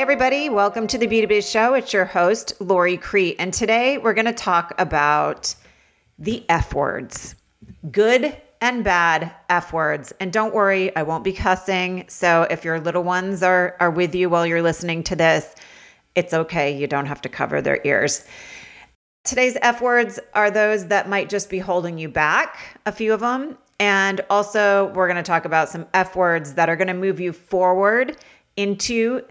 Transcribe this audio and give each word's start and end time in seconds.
Everybody, 0.00 0.48
welcome 0.48 0.86
to 0.86 0.96
the 0.96 1.06
Beauty 1.06 1.26
Biz 1.26 1.50
Show. 1.50 1.74
It's 1.74 1.92
your 1.92 2.06
host, 2.06 2.54
Lori 2.58 2.96
Crete. 2.96 3.36
And 3.38 3.52
today 3.52 3.98
we're 3.98 4.14
going 4.14 4.24
to 4.24 4.32
talk 4.32 4.72
about 4.78 5.54
the 6.18 6.42
F 6.48 6.72
words 6.72 7.34
good 7.90 8.34
and 8.62 8.82
bad 8.82 9.30
F 9.50 9.74
words. 9.74 10.14
And 10.18 10.32
don't 10.32 10.54
worry, 10.54 10.96
I 10.96 11.02
won't 11.02 11.22
be 11.22 11.34
cussing. 11.34 12.06
So 12.08 12.46
if 12.50 12.64
your 12.64 12.80
little 12.80 13.02
ones 13.02 13.42
are, 13.42 13.76
are 13.78 13.90
with 13.90 14.14
you 14.14 14.30
while 14.30 14.46
you're 14.46 14.62
listening 14.62 15.02
to 15.02 15.16
this, 15.16 15.54
it's 16.14 16.32
okay. 16.32 16.74
You 16.74 16.86
don't 16.86 17.04
have 17.04 17.20
to 17.20 17.28
cover 17.28 17.60
their 17.60 17.80
ears. 17.84 18.24
Today's 19.24 19.58
F 19.60 19.82
words 19.82 20.18
are 20.32 20.50
those 20.50 20.86
that 20.86 21.10
might 21.10 21.28
just 21.28 21.50
be 21.50 21.58
holding 21.58 21.98
you 21.98 22.08
back, 22.08 22.80
a 22.86 22.90
few 22.92 23.12
of 23.12 23.20
them. 23.20 23.58
And 23.78 24.22
also, 24.30 24.94
we're 24.94 25.08
going 25.08 25.22
to 25.22 25.30
talk 25.30 25.44
about 25.44 25.68
some 25.68 25.86
F 25.92 26.16
words 26.16 26.54
that 26.54 26.70
are 26.70 26.76
going 26.76 26.88
to 26.88 26.94
move 26.94 27.20
you 27.20 27.34
forward 27.34 28.16
into 28.56 29.26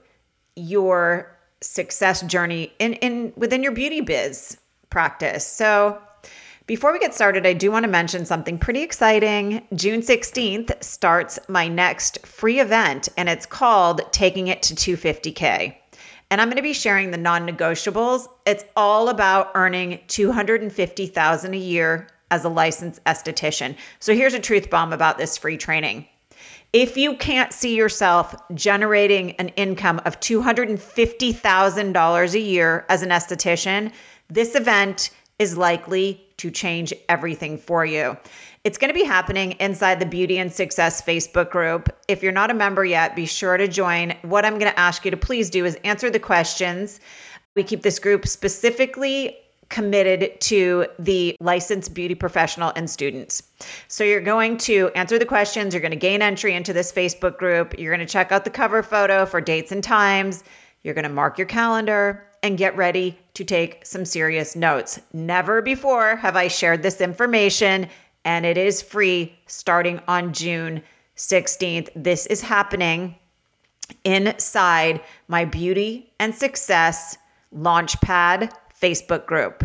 your 0.59 1.35
success 1.61 2.21
journey 2.21 2.71
in, 2.79 2.93
in 2.93 3.33
within 3.35 3.63
your 3.63 3.71
beauty 3.71 4.01
biz 4.01 4.57
practice. 4.89 5.45
So 5.45 6.01
before 6.69 6.93
we 6.93 6.99
get 6.99 7.15
started, 7.15 7.47
I 7.47 7.53
do 7.53 7.71
want 7.71 7.83
to 7.83 7.89
mention 7.89 8.25
something 8.25 8.59
pretty 8.59 8.83
exciting. 8.83 9.65
June 9.73 10.01
16th 10.01 10.83
starts 10.83 11.39
my 11.47 11.67
next 11.67 12.25
free 12.27 12.59
event, 12.59 13.09
and 13.17 13.27
it's 13.27 13.47
called 13.47 14.01
Taking 14.11 14.49
It 14.49 14.61
to 14.61 14.75
250K. 14.75 15.75
And 16.29 16.39
I'm 16.39 16.47
going 16.47 16.57
to 16.57 16.61
be 16.61 16.73
sharing 16.73 17.09
the 17.09 17.17
non-negotiables. 17.17 18.27
It's 18.45 18.63
all 18.75 19.09
about 19.09 19.49
earning 19.55 19.99
250,000 20.09 21.53
a 21.55 21.57
year 21.57 22.07
as 22.29 22.45
a 22.45 22.49
licensed 22.49 23.03
esthetician. 23.05 23.75
So 23.99 24.13
here's 24.13 24.35
a 24.35 24.39
truth 24.39 24.69
bomb 24.69 24.93
about 24.93 25.17
this 25.17 25.39
free 25.39 25.57
training. 25.57 26.05
If 26.71 26.97
you 26.97 27.15
can't 27.15 27.51
see 27.51 27.75
yourself 27.75 28.35
generating 28.53 29.31
an 29.37 29.47
income 29.49 29.99
of 30.05 30.19
$250,000 30.19 32.33
a 32.33 32.39
year 32.39 32.85
as 32.89 33.01
an 33.01 33.09
esthetician, 33.09 33.91
this 34.29 34.53
event 34.53 35.09
is 35.39 35.57
likely 35.57 36.23
to 36.37 36.51
change 36.51 36.93
everything 37.07 37.57
for 37.57 37.83
you. 37.85 38.15
It's 38.63 38.77
going 38.77 38.89
to 38.89 38.93
be 38.93 39.03
happening 39.03 39.53
inside 39.53 39.99
the 39.99 40.05
Beauty 40.05 40.37
and 40.37 40.53
Success 40.53 41.01
Facebook 41.01 41.49
group. 41.49 41.89
If 42.07 42.21
you're 42.21 42.31
not 42.31 42.51
a 42.51 42.53
member 42.53 42.85
yet, 42.85 43.15
be 43.15 43.25
sure 43.25 43.57
to 43.57 43.67
join. 43.67 44.13
What 44.21 44.45
I'm 44.45 44.59
going 44.59 44.71
to 44.71 44.79
ask 44.79 45.03
you 45.05 45.11
to 45.11 45.17
please 45.17 45.49
do 45.49 45.65
is 45.65 45.73
answer 45.83 46.11
the 46.11 46.19
questions. 46.19 46.99
We 47.55 47.63
keep 47.63 47.81
this 47.81 47.97
group 47.97 48.27
specifically 48.27 49.35
committed 49.69 50.39
to 50.41 50.87
the 50.97 51.35
licensed 51.39 51.93
beauty 51.93 52.15
professional 52.15 52.71
and 52.75 52.89
students. 52.89 53.43
So 53.87 54.03
you're 54.03 54.19
going 54.19 54.57
to 54.57 54.89
answer 54.95 55.19
the 55.19 55.25
questions, 55.25 55.73
you're 55.73 55.81
going 55.81 55.91
to 55.91 55.97
gain 55.97 56.21
entry 56.21 56.53
into 56.53 56.73
this 56.73 56.91
Facebook 56.91 57.37
group, 57.37 57.77
you're 57.77 57.95
going 57.95 58.05
to 58.05 58.11
check 58.11 58.31
out 58.31 58.43
the 58.43 58.49
cover 58.49 58.83
photo 58.83 59.25
for 59.25 59.39
dates 59.39 59.71
and 59.71 59.83
times, 59.83 60.43
you're 60.83 60.95
going 60.95 61.03
to 61.03 61.09
mark 61.09 61.37
your 61.37 61.47
calendar 61.47 62.25
and 62.41 62.57
get 62.57 62.75
ready 62.75 63.17
to 63.33 63.43
take 63.43 63.85
some 63.85 64.05
serious 64.05 64.55
notes. 64.55 64.99
Never 65.13 65.61
before 65.61 66.15
have 66.15 66.35
I 66.35 66.47
shared 66.47 66.83
this 66.83 67.01
information 67.01 67.87
and 68.25 68.45
it 68.45 68.57
is 68.57 68.81
free 68.81 69.35
starting 69.45 70.01
on 70.07 70.33
June 70.33 70.81
16th. 71.15 71.89
This 71.95 72.25
is 72.25 72.41
happening 72.41 73.15
inside 74.03 75.01
my 75.27 75.45
beauty 75.45 76.13
and 76.19 76.33
success 76.33 77.17
launchpad 77.55 78.51
Facebook 78.81 79.25
group. 79.25 79.63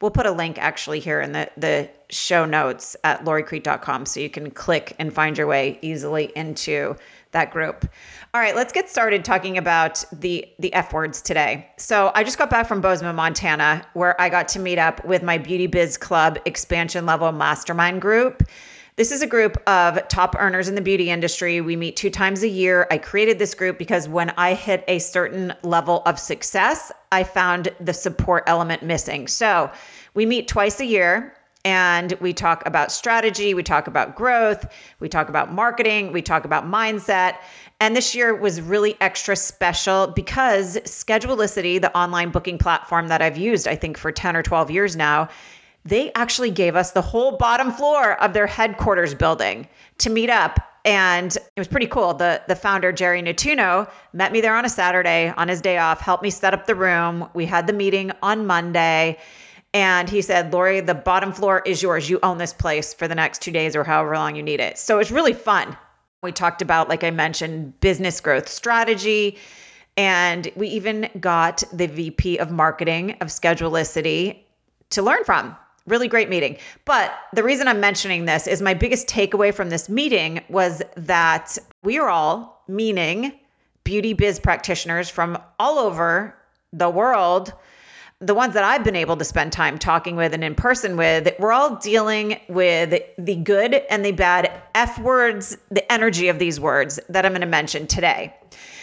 We'll 0.00 0.10
put 0.10 0.26
a 0.26 0.32
link 0.32 0.58
actually 0.58 1.00
here 1.00 1.20
in 1.20 1.32
the, 1.32 1.50
the 1.56 1.90
show 2.10 2.44
notes 2.44 2.96
at 3.04 3.24
loricrete.com 3.24 4.06
so 4.06 4.20
you 4.20 4.30
can 4.30 4.50
click 4.50 4.94
and 4.98 5.12
find 5.12 5.36
your 5.36 5.46
way 5.46 5.78
easily 5.82 6.32
into 6.36 6.96
that 7.32 7.50
group. 7.50 7.84
All 8.32 8.40
right, 8.40 8.56
let's 8.56 8.72
get 8.72 8.88
started 8.88 9.24
talking 9.24 9.58
about 9.58 10.04
the 10.12 10.46
the 10.58 10.72
F 10.72 10.92
words 10.92 11.20
today. 11.20 11.68
So 11.76 12.10
I 12.14 12.24
just 12.24 12.38
got 12.38 12.48
back 12.48 12.66
from 12.66 12.80
Bozeman, 12.80 13.16
Montana, 13.16 13.86
where 13.92 14.18
I 14.20 14.28
got 14.28 14.48
to 14.48 14.58
meet 14.58 14.78
up 14.78 15.04
with 15.04 15.22
my 15.22 15.36
Beauty 15.36 15.66
Biz 15.66 15.96
Club 15.96 16.38
expansion 16.44 17.04
level 17.04 17.30
mastermind 17.32 18.00
group. 18.00 18.42
This 18.98 19.12
is 19.12 19.22
a 19.22 19.28
group 19.28 19.62
of 19.68 20.08
top 20.08 20.34
earners 20.40 20.66
in 20.66 20.74
the 20.74 20.80
beauty 20.80 21.08
industry. 21.08 21.60
We 21.60 21.76
meet 21.76 21.94
two 21.94 22.10
times 22.10 22.42
a 22.42 22.48
year. 22.48 22.88
I 22.90 22.98
created 22.98 23.38
this 23.38 23.54
group 23.54 23.78
because 23.78 24.08
when 24.08 24.30
I 24.30 24.54
hit 24.54 24.82
a 24.88 24.98
certain 24.98 25.54
level 25.62 26.02
of 26.04 26.18
success, 26.18 26.90
I 27.12 27.22
found 27.22 27.68
the 27.78 27.94
support 27.94 28.42
element 28.48 28.82
missing. 28.82 29.28
So 29.28 29.70
we 30.14 30.26
meet 30.26 30.48
twice 30.48 30.80
a 30.80 30.84
year 30.84 31.32
and 31.64 32.14
we 32.20 32.32
talk 32.32 32.66
about 32.66 32.90
strategy, 32.90 33.54
we 33.54 33.62
talk 33.62 33.86
about 33.86 34.16
growth, 34.16 34.66
we 34.98 35.08
talk 35.08 35.28
about 35.28 35.52
marketing, 35.52 36.10
we 36.10 36.20
talk 36.20 36.44
about 36.44 36.64
mindset. 36.64 37.36
And 37.78 37.94
this 37.94 38.16
year 38.16 38.34
was 38.34 38.60
really 38.60 38.96
extra 39.00 39.36
special 39.36 40.08
because 40.08 40.76
Schedulicity, 40.78 41.80
the 41.80 41.96
online 41.96 42.30
booking 42.30 42.58
platform 42.58 43.06
that 43.08 43.22
I've 43.22 43.38
used, 43.38 43.68
I 43.68 43.76
think, 43.76 43.96
for 43.96 44.10
10 44.10 44.34
or 44.34 44.42
12 44.42 44.72
years 44.72 44.96
now, 44.96 45.28
they 45.88 46.12
actually 46.14 46.50
gave 46.50 46.76
us 46.76 46.92
the 46.92 47.02
whole 47.02 47.36
bottom 47.36 47.72
floor 47.72 48.20
of 48.22 48.32
their 48.32 48.46
headquarters 48.46 49.14
building 49.14 49.68
to 49.98 50.10
meet 50.10 50.30
up 50.30 50.60
and 50.84 51.36
it 51.36 51.58
was 51.58 51.68
pretty 51.68 51.86
cool. 51.86 52.14
The 52.14 52.40
the 52.48 52.56
founder 52.56 52.92
Jerry 52.92 53.22
Nettuno 53.22 53.90
met 54.12 54.32
me 54.32 54.40
there 54.40 54.56
on 54.56 54.64
a 54.64 54.68
Saturday 54.68 55.32
on 55.36 55.48
his 55.48 55.60
day 55.60 55.76
off, 55.76 56.00
helped 56.00 56.22
me 56.22 56.30
set 56.30 56.54
up 56.54 56.66
the 56.66 56.74
room. 56.74 57.28
We 57.34 57.44
had 57.44 57.66
the 57.66 57.72
meeting 57.72 58.10
on 58.22 58.46
Monday. 58.46 59.18
And 59.74 60.08
he 60.08 60.22
said, 60.22 60.50
Lori, 60.50 60.80
the 60.80 60.94
bottom 60.94 61.30
floor 61.30 61.62
is 61.66 61.82
yours. 61.82 62.08
You 62.08 62.18
own 62.22 62.38
this 62.38 62.54
place 62.54 62.94
for 62.94 63.06
the 63.06 63.14
next 63.14 63.42
two 63.42 63.52
days 63.52 63.76
or 63.76 63.84
however 63.84 64.14
long 64.14 64.34
you 64.34 64.42
need 64.42 64.60
it. 64.60 64.78
So 64.78 64.98
it's 64.98 65.10
really 65.10 65.34
fun. 65.34 65.76
We 66.22 66.32
talked 66.32 66.62
about, 66.62 66.88
like 66.88 67.04
I 67.04 67.10
mentioned, 67.10 67.78
business 67.80 68.18
growth 68.18 68.48
strategy. 68.48 69.36
And 69.98 70.50
we 70.56 70.68
even 70.68 71.10
got 71.20 71.62
the 71.70 71.86
VP 71.86 72.38
of 72.38 72.50
marketing 72.50 73.16
of 73.20 73.28
Schedulicity 73.28 74.38
to 74.90 75.02
learn 75.02 75.22
from 75.24 75.54
really 75.88 76.08
great 76.08 76.28
meeting. 76.28 76.56
But 76.84 77.12
the 77.32 77.42
reason 77.42 77.68
I'm 77.68 77.80
mentioning 77.80 78.24
this 78.24 78.46
is 78.46 78.62
my 78.62 78.74
biggest 78.74 79.08
takeaway 79.08 79.52
from 79.52 79.70
this 79.70 79.88
meeting 79.88 80.42
was 80.48 80.82
that 80.96 81.58
we 81.82 81.98
are 81.98 82.08
all, 82.08 82.62
meaning 82.68 83.32
beauty 83.84 84.12
biz 84.12 84.38
practitioners 84.38 85.08
from 85.08 85.38
all 85.58 85.78
over 85.78 86.36
the 86.74 86.90
world, 86.90 87.54
the 88.20 88.34
ones 88.34 88.52
that 88.54 88.64
I've 88.64 88.84
been 88.84 88.96
able 88.96 89.16
to 89.16 89.24
spend 89.24 89.52
time 89.52 89.78
talking 89.78 90.16
with 90.16 90.34
and 90.34 90.42
in 90.42 90.54
person 90.54 90.96
with, 90.96 91.32
we're 91.38 91.52
all 91.52 91.76
dealing 91.76 92.38
with 92.48 93.00
the 93.16 93.36
good 93.36 93.74
and 93.88 94.04
the 94.04 94.12
bad 94.12 94.52
F 94.74 94.98
words, 94.98 95.56
the 95.70 95.90
energy 95.90 96.28
of 96.28 96.38
these 96.38 96.58
words 96.58 96.98
that 97.08 97.24
I'm 97.24 97.32
going 97.32 97.40
to 97.40 97.46
mention 97.46 97.86
today. 97.86 98.34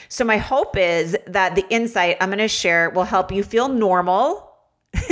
So, 0.08 0.24
my 0.24 0.38
hope 0.38 0.78
is 0.78 1.18
that 1.28 1.56
the 1.56 1.66
insight 1.70 2.18
I'm 2.22 2.30
going 2.30 2.40
to 2.40 2.48
share 2.48 2.90
will 2.92 3.04
help 3.04 3.32
you 3.32 3.44
feel 3.44 3.68
normal 3.68 4.54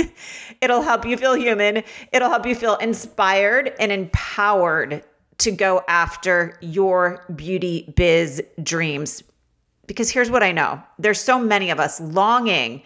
It'll 0.60 0.82
help 0.82 1.04
you 1.04 1.16
feel 1.16 1.34
human. 1.34 1.82
It'll 2.12 2.30
help 2.30 2.46
you 2.46 2.54
feel 2.54 2.76
inspired 2.76 3.72
and 3.78 3.92
empowered 3.92 5.04
to 5.38 5.50
go 5.50 5.82
after 5.88 6.58
your 6.60 7.24
beauty 7.34 7.92
biz 7.96 8.42
dreams. 8.62 9.22
Because 9.86 10.10
here's 10.10 10.30
what 10.30 10.42
I 10.42 10.52
know 10.52 10.82
there's 10.98 11.20
so 11.20 11.38
many 11.38 11.70
of 11.70 11.80
us 11.80 12.00
longing 12.00 12.82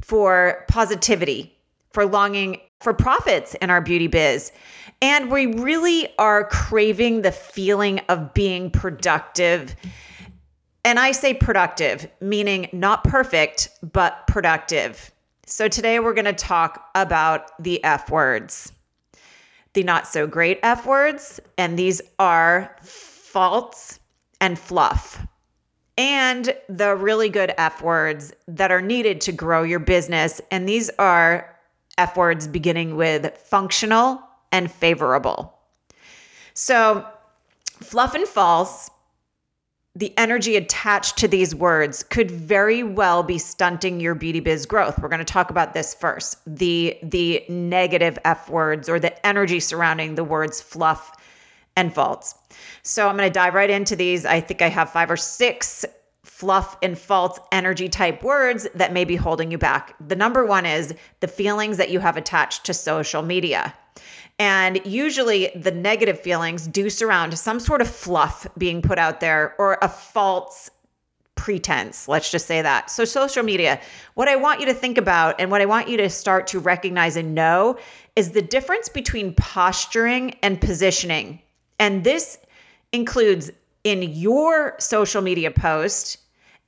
for 0.00 0.64
positivity, 0.68 1.56
for 1.92 2.06
longing 2.06 2.60
for 2.80 2.92
profits 2.92 3.54
in 3.54 3.70
our 3.70 3.80
beauty 3.80 4.06
biz. 4.06 4.52
And 5.02 5.30
we 5.30 5.46
really 5.46 6.08
are 6.18 6.44
craving 6.44 7.22
the 7.22 7.32
feeling 7.32 8.00
of 8.08 8.32
being 8.34 8.70
productive. 8.70 9.74
And 10.84 10.98
I 10.98 11.12
say 11.12 11.34
productive, 11.34 12.08
meaning 12.20 12.68
not 12.72 13.04
perfect, 13.04 13.70
but 13.82 14.26
productive. 14.26 15.10
So 15.48 15.68
today 15.68 16.00
we're 16.00 16.12
going 16.12 16.24
to 16.24 16.32
talk 16.32 16.90
about 16.96 17.52
the 17.62 17.82
F 17.84 18.10
words, 18.10 18.72
the 19.74 19.84
not 19.84 20.08
so 20.08 20.26
great 20.26 20.58
F 20.64 20.84
words, 20.84 21.38
and 21.56 21.78
these 21.78 22.02
are 22.18 22.76
false 22.82 24.00
and 24.40 24.58
fluff, 24.58 25.24
and 25.96 26.52
the 26.68 26.96
really 26.96 27.28
good 27.28 27.54
F 27.58 27.80
words 27.80 28.32
that 28.48 28.72
are 28.72 28.82
needed 28.82 29.20
to 29.20 29.32
grow 29.32 29.62
your 29.62 29.78
business. 29.78 30.40
And 30.50 30.68
these 30.68 30.90
are 30.98 31.56
F 31.96 32.16
words 32.16 32.48
beginning 32.48 32.96
with 32.96 33.38
functional 33.38 34.20
and 34.50 34.68
favorable. 34.68 35.56
So, 36.54 37.06
fluff 37.82 38.16
and 38.16 38.26
false 38.26 38.90
the 39.96 40.12
energy 40.18 40.56
attached 40.56 41.16
to 41.16 41.26
these 41.26 41.54
words 41.54 42.02
could 42.02 42.30
very 42.30 42.82
well 42.82 43.22
be 43.22 43.38
stunting 43.38 43.98
your 43.98 44.14
beauty 44.14 44.40
biz 44.40 44.66
growth. 44.66 44.98
We're 44.98 45.08
going 45.08 45.20
to 45.20 45.24
talk 45.24 45.48
about 45.48 45.72
this 45.72 45.94
first. 45.94 46.38
The 46.46 46.98
the 47.02 47.42
negative 47.48 48.18
F 48.26 48.50
words 48.50 48.90
or 48.90 49.00
the 49.00 49.26
energy 49.26 49.58
surrounding 49.58 50.14
the 50.14 50.22
words 50.22 50.60
fluff 50.60 51.12
and 51.76 51.94
false. 51.94 52.34
So 52.82 53.08
I'm 53.08 53.16
going 53.16 53.28
to 53.28 53.32
dive 53.32 53.54
right 53.54 53.70
into 53.70 53.96
these. 53.96 54.26
I 54.26 54.40
think 54.40 54.60
I 54.60 54.68
have 54.68 54.90
5 54.90 55.10
or 55.10 55.16
6 55.16 55.84
fluff 56.26 56.76
and 56.82 56.98
false 56.98 57.38
energy 57.52 57.88
type 57.88 58.22
words 58.22 58.66
that 58.74 58.92
may 58.92 59.04
be 59.04 59.16
holding 59.16 59.50
you 59.50 59.58
back. 59.58 59.94
The 60.06 60.16
number 60.16 60.44
1 60.44 60.66
is 60.66 60.94
the 61.20 61.28
feelings 61.28 61.76
that 61.76 61.90
you 61.90 62.00
have 62.00 62.16
attached 62.16 62.64
to 62.66 62.74
social 62.74 63.22
media. 63.22 63.72
And 64.38 64.84
usually 64.84 65.50
the 65.54 65.70
negative 65.70 66.20
feelings 66.20 66.66
do 66.66 66.90
surround 66.90 67.38
some 67.38 67.60
sort 67.60 67.80
of 67.80 67.88
fluff 67.88 68.46
being 68.58 68.82
put 68.82 68.98
out 68.98 69.20
there 69.20 69.54
or 69.58 69.78
a 69.80 69.88
false 69.88 70.68
pretense. 71.36 72.08
Let's 72.08 72.30
just 72.30 72.46
say 72.46 72.60
that. 72.60 72.90
So, 72.90 73.04
social 73.04 73.42
media, 73.42 73.80
what 74.14 74.28
I 74.28 74.36
want 74.36 74.60
you 74.60 74.66
to 74.66 74.74
think 74.74 74.98
about 74.98 75.40
and 75.40 75.50
what 75.50 75.62
I 75.62 75.66
want 75.66 75.88
you 75.88 75.96
to 75.98 76.10
start 76.10 76.48
to 76.48 76.58
recognize 76.58 77.16
and 77.16 77.34
know 77.34 77.78
is 78.16 78.32
the 78.32 78.42
difference 78.42 78.88
between 78.88 79.32
posturing 79.34 80.34
and 80.42 80.60
positioning. 80.60 81.40
And 81.78 82.04
this 82.04 82.38
includes 82.92 83.50
in 83.86 84.02
your 84.02 84.74
social 84.80 85.22
media 85.22 85.48
post 85.48 86.18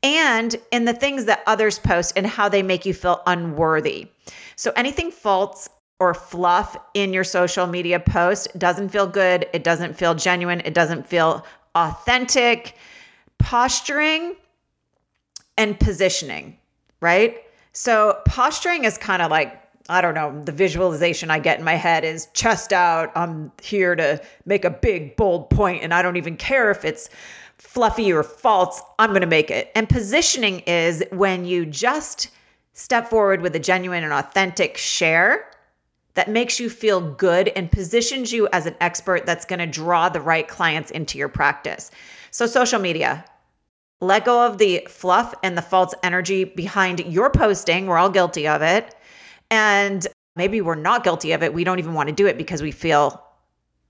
and 0.05 0.55
in 0.71 0.85
the 0.85 0.93
things 0.93 1.25
that 1.25 1.43
others 1.49 1.77
post 1.77 2.13
and 2.15 2.25
how 2.25 2.49
they 2.49 2.63
make 2.63 2.87
you 2.87 2.95
feel 2.95 3.21
unworthy. 3.27 4.07
So, 4.55 4.71
anything 4.77 5.11
false 5.11 5.69
or 5.99 6.15
fluff 6.15 6.77
in 6.95 7.13
your 7.13 7.25
social 7.25 7.67
media 7.67 7.99
post 7.99 8.57
doesn't 8.57 8.91
feel 8.91 9.09
good. 9.09 9.49
It 9.53 9.65
doesn't 9.65 9.95
feel 9.95 10.15
genuine. 10.15 10.63
It 10.65 10.75
doesn't 10.75 11.09
feel 11.09 11.45
authentic. 11.75 12.77
Posturing 13.39 14.37
and 15.57 15.79
positioning, 15.81 16.57
right? 17.01 17.43
So, 17.73 18.21
posturing 18.27 18.85
is 18.85 18.97
kind 18.97 19.23
of 19.23 19.33
like, 19.33 19.61
I 19.89 20.01
don't 20.01 20.15
know, 20.15 20.43
the 20.45 20.53
visualization 20.53 21.31
I 21.31 21.39
get 21.39 21.59
in 21.59 21.65
my 21.65 21.75
head 21.75 22.05
is 22.05 22.29
chest 22.35 22.73
out. 22.73 23.11
I'm 23.17 23.53
here 23.63 23.97
to 23.97 24.21
make 24.45 24.65
a 24.65 24.71
big, 24.71 25.17
bold 25.17 25.49
point, 25.49 25.83
and 25.83 25.95
I 25.95 26.03
don't 26.03 26.17
even 26.17 26.37
care 26.37 26.71
if 26.71 26.85
it's 26.85 27.09
fluffy 27.57 28.13
or 28.13 28.23
false. 28.23 28.83
I'm 28.99 29.11
going 29.11 29.23
to 29.23 29.27
make 29.27 29.51
it. 29.51 29.71
And 29.75 29.89
positioning 29.89 30.61
is 30.61 31.03
when 31.11 31.45
you 31.45 31.65
just 31.65 32.29
step 32.75 33.09
forward 33.09 33.41
with 33.41 33.57
a 33.57 33.59
genuine 33.59 34.05
and 34.05 34.13
authentic 34.13 34.77
share 34.77 35.51
that 36.15 36.29
makes 36.29 36.61
you 36.61 36.69
feel 36.69 37.01
good 37.01 37.49
and 37.49 37.71
positions 37.71 38.33
you 38.33 38.49
as 38.53 38.67
an 38.67 38.75
expert 38.81 39.25
that's 39.25 39.45
going 39.45 39.59
to 39.59 39.67
draw 39.67 40.09
the 40.09 40.21
right 40.21 40.49
clients 40.49 40.91
into 40.91 41.17
your 41.17 41.29
practice. 41.29 41.91
So, 42.31 42.47
social 42.47 42.79
media, 42.79 43.25
let 44.01 44.25
go 44.25 44.47
of 44.47 44.59
the 44.59 44.87
fluff 44.89 45.35
and 45.43 45.57
the 45.57 45.63
false 45.63 45.95
energy 46.03 46.45
behind 46.45 47.01
your 47.01 47.31
posting. 47.31 47.87
We're 47.87 47.99
all 47.99 48.11
guilty 48.11 48.47
of 48.47 48.63
it. 48.63 48.95
And 49.51 50.07
maybe 50.37 50.61
we're 50.61 50.75
not 50.75 51.05
guilty 51.05 51.33
of 51.33 51.43
it. 51.43 51.53
We 51.53 51.65
don't 51.65 51.79
even 51.79 51.95
want 51.95 52.09
to 52.09 52.15
do 52.15 52.27
it 52.27 52.39
because 52.39 52.63
we 52.63 52.71
feel 52.71 53.23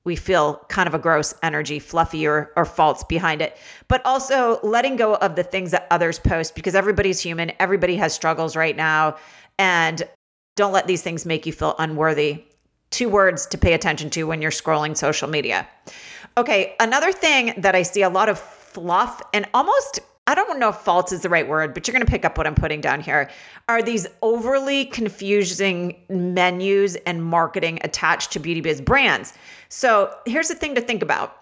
we 0.05 0.17
feel 0.17 0.65
kind 0.69 0.87
of 0.87 0.95
a 0.95 0.99
gross 0.99 1.35
energy, 1.43 1.79
fluffy 1.79 2.27
or, 2.27 2.51
or 2.57 2.65
false 2.65 3.05
behind 3.05 3.43
it. 3.43 3.59
But 3.89 4.01
also 4.07 4.59
letting 4.63 4.97
go 4.97 5.17
of 5.17 5.37
the 5.37 5.43
things 5.43 5.71
that 5.73 5.87
others 5.91 6.19
post 6.19 6.55
because 6.55 6.75
everybody's 6.75 7.21
human. 7.21 7.53
Everybody 7.61 7.97
has 7.97 8.15
struggles 8.15 8.57
right 8.57 8.75
now. 8.75 9.17
And 9.59 10.03
don't 10.57 10.73
let 10.73 10.87
these 10.87 11.03
things 11.03 11.27
make 11.27 11.45
you 11.45 11.53
feel 11.53 11.75
unworthy. 11.79 12.45
Two 12.91 13.11
words 13.11 13.45
to 13.47 13.59
pay 13.59 13.75
attention 13.75 14.09
to 14.11 14.25
when 14.25 14.41
you're 14.41 14.51
scrolling 14.51 14.97
social 14.97 15.29
media. 15.29 15.69
Okay, 16.39 16.75
another 16.81 17.13
thing 17.13 17.53
that 17.59 17.75
I 17.75 17.83
see 17.83 18.01
a 18.01 18.09
lot 18.09 18.31
of 18.31 18.39
fluff 18.39 19.21
and 19.35 19.47
almost 19.53 20.01
I 20.29 20.35
don't 20.35 20.59
know 20.59 20.69
if 20.69 20.77
false 20.77 21.11
is 21.11 21.23
the 21.23 21.31
right 21.31 21.49
word, 21.49 21.73
but 21.73 21.89
you're 21.89 21.95
going 21.95 22.05
to 22.05 22.11
pick 22.11 22.27
up 22.27 22.37
what 22.37 22.47
I'm 22.47 22.55
putting 22.55 22.83
down 22.83 23.01
here. 23.01 23.31
Are 23.67 23.81
these 23.81 24.07
overly 24.21 24.85
confusing 24.85 25.97
menus 26.11 26.97
and 27.07 27.25
marketing 27.25 27.79
attached 27.83 28.33
to 28.33 28.39
beauty 28.39 28.61
biz 28.61 28.83
brands? 28.83 29.33
So 29.71 30.15
here's 30.27 30.49
the 30.49 30.55
thing 30.55 30.75
to 30.75 30.83
think 30.83 31.03
about 31.03 31.35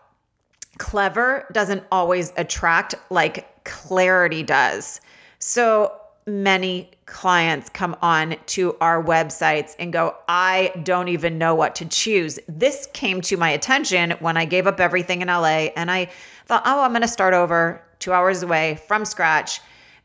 clever 0.78 1.48
doesn't 1.52 1.82
always 1.90 2.32
attract 2.36 2.94
like 3.10 3.64
clarity 3.64 4.44
does. 4.44 5.00
So 5.40 5.92
many 6.24 6.92
clients 7.06 7.68
come 7.70 7.96
on 8.02 8.36
to 8.46 8.76
our 8.80 9.02
websites 9.02 9.74
and 9.80 9.92
go, 9.92 10.14
I 10.28 10.72
don't 10.84 11.08
even 11.08 11.38
know 11.38 11.56
what 11.56 11.74
to 11.76 11.86
choose. 11.86 12.38
This 12.48 12.88
came 12.92 13.20
to 13.22 13.36
my 13.36 13.50
attention 13.50 14.12
when 14.20 14.36
I 14.36 14.44
gave 14.44 14.68
up 14.68 14.78
everything 14.78 15.22
in 15.22 15.28
LA 15.28 15.70
and 15.74 15.90
I 15.90 16.08
thought, 16.46 16.62
oh, 16.66 16.82
I'm 16.82 16.92
going 16.92 17.02
to 17.02 17.08
start 17.08 17.34
over 17.34 17.82
two 17.98 18.12
hours 18.12 18.42
away 18.42 18.80
from 18.86 19.04
scratch 19.04 19.60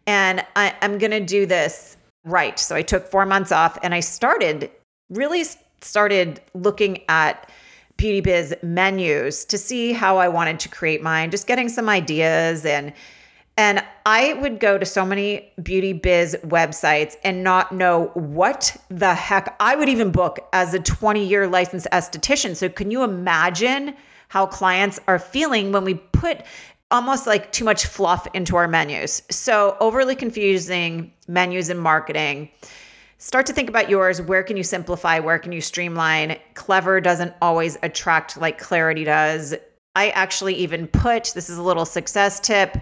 and 0.07 0.45
I, 0.55 0.73
am 0.81 0.97
going 0.97 1.11
to 1.11 1.19
do 1.19 1.45
this 1.45 1.97
right. 2.23 2.57
So 2.57 2.75
I 2.75 2.81
took 2.81 3.07
four 3.07 3.25
months 3.25 3.51
off 3.51 3.77
and 3.83 3.93
I 3.93 3.99
started 3.99 4.71
really 5.09 5.43
started 5.81 6.41
looking 6.53 7.03
at 7.09 7.49
beauty 7.97 8.21
biz 8.21 8.55
menus 8.63 9.45
to 9.45 9.57
see 9.57 9.93
how 9.93 10.17
I 10.17 10.27
wanted 10.27 10.59
to 10.61 10.69
create 10.69 11.03
mine, 11.03 11.31
just 11.31 11.47
getting 11.47 11.69
some 11.69 11.89
ideas 11.89 12.65
and 12.65 12.93
and 13.57 13.83
I 14.05 14.33
would 14.33 14.59
go 14.59 14.77
to 14.77 14.85
so 14.85 15.05
many 15.05 15.51
beauty 15.61 15.93
biz 15.93 16.37
websites 16.45 17.15
and 17.23 17.43
not 17.43 17.71
know 17.71 18.05
what 18.13 18.75
the 18.89 19.13
heck 19.13 19.55
I 19.59 19.75
would 19.75 19.89
even 19.89 20.11
book 20.11 20.39
as 20.53 20.73
a 20.73 20.79
20 20.79 21.23
year 21.23 21.47
licensed 21.47 21.87
esthetician. 21.91 22.55
So, 22.55 22.69
can 22.69 22.91
you 22.91 23.03
imagine 23.03 23.93
how 24.29 24.45
clients 24.45 24.99
are 25.07 25.19
feeling 25.19 25.73
when 25.73 25.83
we 25.83 25.95
put 25.95 26.43
almost 26.91 27.27
like 27.27 27.51
too 27.51 27.65
much 27.65 27.85
fluff 27.85 28.27
into 28.33 28.55
our 28.55 28.67
menus? 28.67 29.23
So, 29.29 29.77
overly 29.79 30.15
confusing 30.15 31.11
menus 31.27 31.69
and 31.69 31.79
marketing. 31.79 32.49
Start 33.17 33.45
to 33.47 33.53
think 33.53 33.69
about 33.69 33.89
yours. 33.89 34.21
Where 34.21 34.43
can 34.43 34.57
you 34.57 34.63
simplify? 34.63 35.19
Where 35.19 35.39
can 35.39 35.51
you 35.51 35.61
streamline? 35.61 36.37
Clever 36.55 37.01
doesn't 37.01 37.33
always 37.41 37.77
attract 37.83 38.37
like 38.37 38.57
clarity 38.57 39.03
does. 39.03 39.55
I 39.95 40.09
actually 40.09 40.55
even 40.55 40.87
put 40.87 41.31
this 41.35 41.49
is 41.49 41.57
a 41.57 41.63
little 41.63 41.85
success 41.85 42.39
tip 42.39 42.77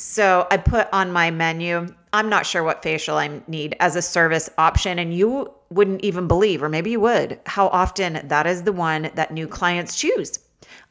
so 0.00 0.46
I 0.50 0.56
put 0.56 0.88
on 0.94 1.12
my 1.12 1.30
menu, 1.30 1.86
I'm 2.14 2.30
not 2.30 2.46
sure 2.46 2.62
what 2.62 2.82
facial 2.82 3.18
I 3.18 3.42
need 3.48 3.76
as 3.80 3.96
a 3.96 4.02
service 4.02 4.48
option. 4.56 4.98
And 4.98 5.14
you 5.14 5.52
wouldn't 5.68 6.02
even 6.02 6.26
believe, 6.26 6.62
or 6.62 6.70
maybe 6.70 6.92
you 6.92 7.00
would, 7.00 7.38
how 7.44 7.68
often 7.68 8.18
that 8.24 8.46
is 8.46 8.62
the 8.62 8.72
one 8.72 9.10
that 9.14 9.30
new 9.30 9.46
clients 9.46 9.96
choose. 9.96 10.38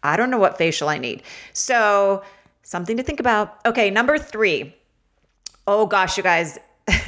I 0.04 0.16
don't 0.16 0.30
know 0.30 0.38
what 0.38 0.60
facial 0.60 0.90
I 0.90 1.00
need. 1.00 1.24
So 1.54 2.22
something 2.70 2.98
to 2.98 3.02
think 3.02 3.20
about. 3.20 3.58
Okay, 3.66 3.90
number 3.90 4.20
three. 4.20 4.76
Oh 5.66 5.88
gosh, 5.88 6.18
you 6.18 6.24
guys, 6.24 6.60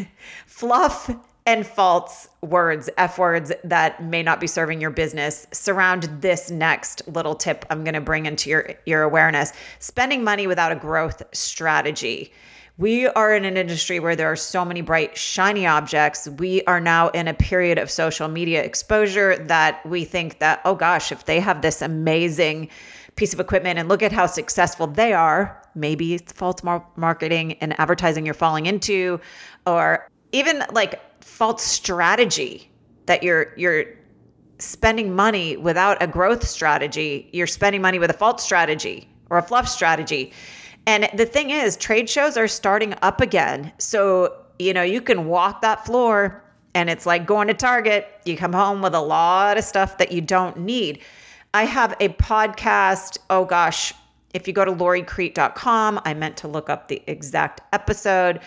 fluff 0.48 1.12
and 1.46 1.68
false 1.68 2.28
words, 2.42 2.90
F 2.98 3.20
words 3.20 3.52
that 3.64 4.04
may 4.04 4.24
not 4.24 4.40
be 4.40 4.48
serving 4.48 4.82
your 4.82 4.90
business 4.90 5.46
surround 5.52 6.04
this 6.20 6.50
next 6.50 7.08
little 7.08 7.36
tip 7.36 7.64
I'm 7.70 7.84
going 7.84 7.94
to 7.94 8.02
bring 8.02 8.26
into 8.26 8.50
your, 8.50 8.74
your 8.88 9.04
awareness 9.04 9.54
spending 9.78 10.24
money 10.24 10.48
without 10.48 10.72
a 10.72 10.76
growth 10.76 11.22
strategy. 11.32 12.34
We 12.82 13.06
are 13.10 13.36
in 13.36 13.46
an 13.46 13.58
industry 13.58 14.00
where 14.00 14.16
there 14.16 14.32
are 14.32 14.36
so 14.36 14.66
many 14.66 14.82
bright, 14.82 15.16
shiny 15.16 15.68
objects. 15.68 16.28
We 16.28 16.64
are 16.64 16.80
now 16.80 17.10
in 17.10 17.28
a 17.28 17.34
period 17.36 17.78
of 17.78 17.92
social 17.92 18.28
media 18.28 18.64
exposure 18.64 19.38
that 19.38 19.86
we 19.86 20.04
think 20.04 20.40
that, 20.40 20.62
oh 20.66 20.74
gosh, 20.74 21.12
if 21.12 21.26
they 21.26 21.40
have 21.40 21.62
this 21.62 21.84
amazing 21.84 22.70
piece 23.18 23.36
of 23.36 23.40
equipment 23.40 23.78
and 23.78 23.88
look 23.88 24.02
at 24.02 24.12
how 24.12 24.26
successful 24.26 24.88
they 24.88 25.14
are, 25.14 25.62
maybe 25.76 26.16
it's 26.16 26.32
false 26.32 26.64
marketing 26.64 27.54
and 27.62 27.80
advertising 27.80 28.26
you're 28.26 28.34
falling 28.34 28.66
into, 28.66 29.22
or 29.68 30.10
even 30.32 30.64
like 30.72 31.24
false 31.24 31.62
strategy 31.62 32.72
that 33.06 33.22
you're 33.22 33.54
you're 33.58 33.86
spending 34.58 35.16
money 35.16 35.56
without 35.56 36.02
a 36.02 36.08
growth 36.08 36.48
strategy. 36.48 37.30
You're 37.32 37.46
spending 37.46 37.84
money 37.84 38.00
with 38.00 38.10
a 38.10 38.14
false 38.14 38.44
strategy 38.44 39.08
or 39.30 39.38
a 39.38 39.44
fluff 39.44 39.68
strategy. 39.68 40.34
And 40.88 41.10
the 41.14 41.26
thing 41.26 41.52
is, 41.52 41.78
trade 41.78 42.10
shows 42.10 42.38
are 42.38 42.48
starting 42.48 42.96
up 43.02 43.22
again. 43.22 43.72
So, 43.78 44.36
you 44.60 44.74
know, 44.74 44.82
you 44.82 45.02
can 45.02 45.26
walk 45.28 45.62
that 45.62 45.86
floor 45.86 46.44
and 46.74 46.90
it's 46.90 47.06
like 47.06 47.26
going 47.26 47.48
to 47.50 47.54
Target. 47.54 48.08
You 48.26 48.36
come 48.38 48.54
home 48.54 48.82
with 48.82 48.96
a 48.96 49.02
lot 49.02 49.58
of 49.58 49.64
stuff 49.64 49.98
that 50.00 50.12
you 50.12 50.22
don't 50.22 50.58
need. 50.58 51.00
I 51.54 51.66
have 51.66 51.96
a 52.00 52.10
podcast, 52.10 53.18
oh 53.30 53.46
gosh, 53.46 53.94
If 54.34 54.48
you 54.48 54.54
go 54.54 54.64
to 54.64 54.72
loricrete.com, 54.72 56.02
I 56.06 56.14
meant 56.14 56.38
to 56.38 56.48
look 56.48 56.70
up 56.70 56.88
the 56.88 57.02
exact 57.08 57.62
episode. 57.74 58.40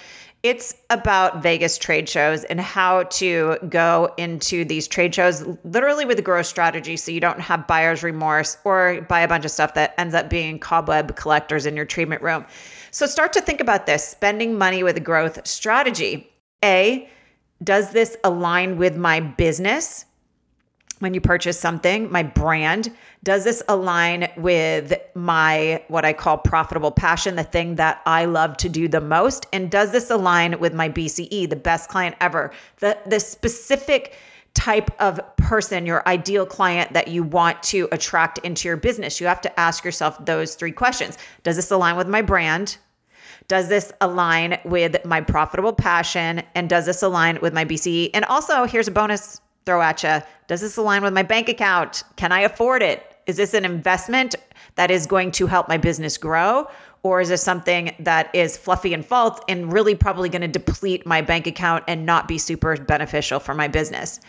It's 0.45 0.75
about 0.91 1.43
Vegas 1.43 1.79
trade 1.79 2.07
shows 2.07 2.45
and 2.45 2.61
how 2.61 3.05
to 3.05 3.57
go 3.71 4.13
into 4.19 4.67
these 4.67 4.87
trade 4.87 5.15
shows 5.15 5.43
literally 5.65 6.05
with 6.05 6.19
a 6.19 6.23
growth 6.23 6.45
strategy 6.45 6.99
so 6.99 7.11
you 7.11 7.19
don't 7.19 7.41
have 7.41 7.67
buyer's 7.67 8.03
remorse 8.03 8.59
or 8.63 9.01
buy 9.09 9.21
a 9.21 9.29
bunch 9.29 9.47
of 9.47 9.51
stuff 9.51 9.73
that 9.73 9.95
ends 9.97 10.15
up 10.15 10.29
being 10.29 10.59
cobweb 10.59 11.17
collectors 11.17 11.65
in 11.65 11.75
your 11.75 11.87
treatment 11.87 12.21
room. 12.21 12.45
So 12.91 13.07
start 13.07 13.33
to 13.33 13.41
think 13.41 13.63
about 13.63 13.87
this 13.87 14.07
spending 14.07 14.59
money 14.59 14.83
with 14.83 14.99
a 14.99 15.01
growth 15.01 15.47
strategy. 15.47 16.31
A, 16.63 17.09
does 17.63 17.93
this 17.93 18.15
align 18.23 18.77
with 18.77 18.99
my 18.99 19.21
business? 19.21 20.05
when 21.01 21.13
you 21.13 21.21
purchase 21.21 21.59
something, 21.59 22.11
my 22.11 22.23
brand, 22.23 22.91
does 23.25 23.43
this 23.45 23.63
align 23.69 24.29
with 24.37 24.93
my 25.15 25.83
what 25.89 26.05
I 26.05 26.13
call 26.13 26.37
profitable 26.39 26.91
passion, 26.91 27.37
the 27.37 27.43
thing 27.43 27.77
that 27.77 28.03
I 28.07 28.27
love 28.27 28.57
to 28.59 28.69
do 28.69 28.87
the 28.87 29.01
most? 29.01 29.47
And 29.53 29.71
does 29.71 29.93
this 29.93 30.11
align 30.11 30.61
with 30.61 30.75
my 30.75 30.89
BCE, 30.89 31.49
the 31.49 31.57
best 31.57 31.89
client 31.89 32.15
ever? 32.21 32.53
The 32.79 32.99
the 33.07 33.19
specific 33.19 34.15
type 34.53 34.91
of 35.01 35.21
person, 35.37 35.87
your 35.87 36.07
ideal 36.07 36.47
client 36.47 36.93
that 36.93 37.09
you 37.09 37.25
want 37.25 37.61
to 37.65 37.89
attract 37.91 38.39
into 38.39 38.69
your 38.69 38.77
business. 38.77 39.21
You 39.21 39.27
have 39.27 39.41
to 39.41 39.61
ask 39.61 39.85
yourself 39.85 40.25
those 40.25 40.55
three 40.55 40.71
questions. 40.71 41.19
Does 41.43 41.57
this 41.57 41.71
align 41.71 41.97
with 41.97 42.09
my 42.09 42.23
brand? 42.23 42.77
Does 43.49 43.69
this 43.69 43.93
align 44.01 44.59
with 44.65 45.05
my 45.05 45.21
profitable 45.21 45.73
passion? 45.73 46.43
And 46.55 46.69
does 46.69 46.87
this 46.87 47.03
align 47.03 47.39
with 47.43 47.53
my 47.53 47.65
BCE? 47.65 48.11
And 48.15 48.25
also, 48.27 48.65
here's 48.65 48.87
a 48.87 48.93
bonus 48.93 49.41
throw 49.67 49.83
at 49.83 50.03
you. 50.03 50.23
Does 50.47 50.61
this 50.61 50.77
align 50.77 51.03
with 51.03 51.13
my 51.13 51.23
bank 51.23 51.49
account? 51.49 52.05
Can 52.17 52.31
I 52.31 52.41
afford 52.41 52.83
it? 52.83 53.14
Is 53.27 53.37
this 53.37 53.55
an 53.55 53.65
investment 53.65 54.35
that 54.75 54.91
is 54.91 55.07
going 55.07 55.31
to 55.33 55.47
help 55.47 55.69
my 55.69 55.79
business 55.79 56.19
grow? 56.19 56.69
Or 57.03 57.21
is 57.21 57.29
this 57.29 57.43
something 57.43 57.95
that 58.01 58.35
is 58.35 58.57
fluffy 58.57 58.95
and 58.95 59.05
false 59.05 59.39
and 59.49 59.73
really 59.73 59.95
probably 59.95 60.29
going 60.29 60.43
to 60.43 60.49
deplete 60.49 61.07
my 61.07 61.21
bank 61.21 61.47
account 61.47 61.85
and 61.87 62.07
not 62.07 62.27
be 62.27 62.39
super 62.39 62.77
beneficial 62.77 63.41
for 63.41 63.55
my 63.55 63.69
business? 63.69 64.21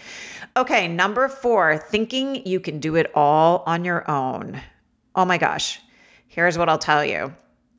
Okay, 0.58 0.88
number 0.88 1.30
four, 1.30 1.78
thinking 1.78 2.46
you 2.46 2.60
can 2.60 2.80
do 2.80 2.96
it 2.96 3.12
all 3.16 3.64
on 3.66 3.86
your 3.86 4.10
own. 4.10 4.62
Oh 5.16 5.26
my 5.26 5.38
gosh, 5.38 5.80
here's 6.28 6.58
what 6.58 6.68
I'll 6.68 6.78
tell 6.78 7.04
you. 7.04 7.34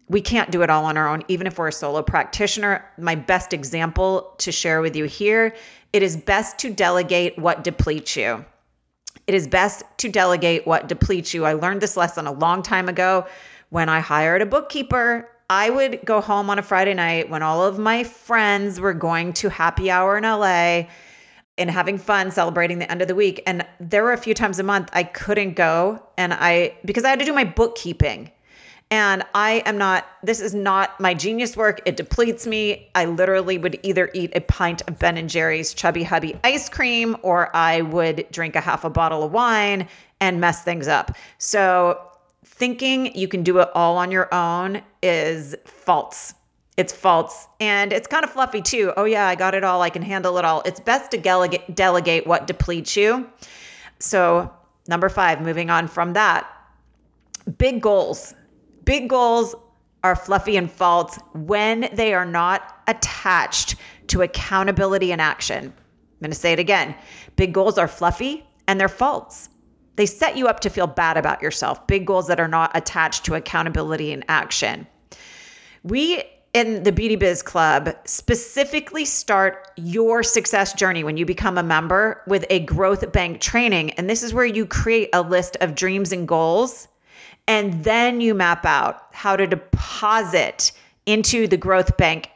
We 0.09 0.21
can't 0.21 0.51
do 0.51 0.63
it 0.63 0.71
all 0.71 0.85
on 0.85 0.97
our 0.97 1.09
own, 1.09 1.25
even 1.29 1.47
if 1.47 1.59
we're 1.59 1.69
a 1.69 1.73
solo 1.73 2.03
practitioner. 2.03 2.85
My 2.97 3.17
best 3.17 3.53
example 3.53 4.35
to 4.39 4.53
share 4.53 4.81
with 4.81 4.95
you 4.97 5.05
here 5.05 5.55
it 5.93 6.03
is 6.03 6.17
best 6.17 6.59
to 6.59 6.71
delegate 6.71 7.39
what 7.39 7.65
depletes 7.65 8.17
you. 8.17 8.45
It 9.27 9.35
is 9.35 9.49
best 9.49 9.83
to 9.99 10.09
delegate 10.09 10.67
what 10.67 10.89
depletes 10.89 11.35
you. 11.35 11.45
I 11.45 11.55
learned 11.55 11.81
this 11.81 11.97
lesson 11.97 12.27
a 12.27 12.33
long 12.33 12.63
time 12.63 12.89
ago 12.89 13.27
when 13.71 13.89
I 13.89 14.01
hired 14.01 14.41
a 14.41 14.47
bookkeeper. 14.47 15.29
I 15.51 15.71
would 15.71 16.01
go 16.05 16.21
home 16.21 16.51
on 16.51 16.59
a 16.59 16.63
Friday 16.63 16.95
night 16.95 17.29
when 17.29 17.43
all 17.43 17.65
of 17.65 17.79
my 17.79 18.05
friends 18.05 18.79
were 18.81 18.95
going 18.95 19.33
to 19.35 19.49
happy 19.49 19.91
hour 19.91 20.17
in 20.17 20.25
LA 20.25 20.85
and 21.59 21.71
having 21.71 21.99
fun 21.99 22.31
celebrating 22.31 22.79
the 22.79 22.91
end 22.91 23.03
of 23.03 23.09
the 23.09 23.15
week. 23.15 23.43
And 23.47 23.67
there 23.81 24.03
were 24.03 24.13
a 24.13 24.19
few 24.19 24.35
times 24.35 24.59
a 24.59 24.63
month 24.63 24.91
I 24.93 25.05
couldn't 25.05 25.55
go 25.55 26.03
and 26.17 26.33
I 26.33 26.77
because 26.85 27.05
I 27.05 27.11
had 27.11 27.19
to 27.19 27.25
do 27.25 27.33
my 27.33 27.45
bookkeeping. 27.45 28.31
And 28.91 29.25
I 29.35 29.63
am 29.67 29.79
not, 29.79 30.07
this 30.23 30.41
is 30.41 30.55
not 30.55 31.01
my 31.01 31.13
genius 31.13 31.57
work. 31.57 31.81
It 31.87 31.97
depletes 31.97 32.47
me. 32.47 32.89
I 32.95 33.07
literally 33.07 33.59
would 33.59 33.81
either 33.83 34.11
eat 34.15 34.31
a 34.37 34.41
pint 34.41 34.83
of 34.87 34.99
Ben 34.99 35.17
and 35.17 35.29
Jerry's 35.29 35.75
Chubby 35.75 36.05
Hubby 36.05 36.39
ice 36.45 36.69
cream 36.69 37.17
or 37.23 37.55
I 37.55 37.83
would 37.83 38.27
drink 38.31 38.55
a 38.55 38.61
half 38.61 38.85
a 38.85 38.91
bottle 38.91 39.25
of 39.25 39.33
wine 39.33 39.89
and 40.21 40.41
mess 40.41 40.63
things 40.63 40.87
up. 40.87 41.17
So 41.39 42.01
thinking 42.45 43.15
you 43.17 43.27
can 43.27 43.43
do 43.43 43.59
it 43.59 43.69
all 43.75 43.97
on 43.97 44.13
your 44.13 44.33
own 44.33 44.83
is 45.03 45.57
false. 45.65 46.35
It's 46.77 46.93
false. 46.93 47.49
And 47.59 47.93
it's 47.93 48.07
kind 48.07 48.23
of 48.23 48.31
fluffy 48.31 48.63
too. 48.63 48.93
Oh, 48.97 49.05
yeah, 49.05 49.27
I 49.27 49.35
got 49.35 49.55
it 49.55 49.65
all. 49.65 49.83
I 49.83 49.91
can 49.91 50.03
handle 50.03 50.39
it 50.39 50.45
all. 50.45 50.63
It's 50.65 50.79
best 50.79 51.11
to 51.11 51.19
delegate, 51.19 51.75
delegate 51.75 52.27
what 52.27 52.47
depletes 52.47 52.97
you. 52.97 53.29
So, 53.99 54.53
number 54.87 55.09
five, 55.09 55.41
moving 55.41 55.71
on 55.71 55.89
from 55.89 56.13
that, 56.13 56.47
big 57.59 57.81
goals. 57.81 58.35
Big 58.87 59.11
goals 59.11 59.55
are 60.05 60.17
fluffy 60.17 60.57
and 60.57 60.71
false 60.71 61.19
when 61.35 61.91
they 61.93 62.15
are 62.15 62.25
not 62.25 62.83
attached 62.87 63.75
to 64.07 64.23
accountability 64.23 65.11
and 65.11 65.21
action. 65.21 65.65
I'm 65.67 66.21
going 66.21 66.31
to 66.31 66.39
say 66.39 66.53
it 66.53 66.61
again. 66.61 66.95
Big 67.35 67.53
goals 67.53 67.79
are 67.79 67.89
fluffy 67.89 68.47
and 68.69 68.81
they're 68.81 68.89
false. 68.89 69.49
They 69.97 70.07
set 70.07 70.37
you 70.37 70.47
up 70.47 70.61
to 70.61 70.71
feel 70.71 70.87
bad 70.87 71.17
about 71.17 71.43
yourself. 71.43 71.85
Big 71.89 72.07
goals 72.07 72.29
that 72.29 72.39
are 72.39 72.47
not 72.47 72.71
attached 72.75 73.25
to 73.25 73.35
accountability 73.35 74.13
and 74.13 74.25
action. 74.29 74.87
We 75.83 76.23
in 76.55 76.85
the 76.85 76.93
Beauty 76.93 77.17
Biz 77.17 77.43
Club 77.43 77.91
specifically 78.05 79.05
start 79.05 79.69
your 79.77 80.23
success 80.23 80.73
journey 80.73 81.03
when 81.03 81.17
you 81.17 81.27
become 81.27 81.59
a 81.59 81.63
member 81.63 82.23
with 82.29 82.47
a 82.51 82.61
growth 82.61 83.11
bank 83.13 83.41
training. 83.41 83.91
And 83.93 84.09
this 84.09 84.23
is 84.23 84.33
where 84.33 84.47
you 84.47 84.65
create 84.65 85.11
a 85.13 85.23
list 85.23 85.57
of 85.61 85.75
dreams 85.75 86.13
and 86.13 86.29
goals 86.29 86.87
and 87.49 87.85
then 87.85 88.21
you 88.21 88.35
map 88.35 88.65
out 88.65 89.07
how 89.13 89.37
to 89.37 89.47
deposit 89.47 90.73
into 91.07 91.47
the 91.47 91.57
growth 91.57 91.97
bank, 91.97 92.31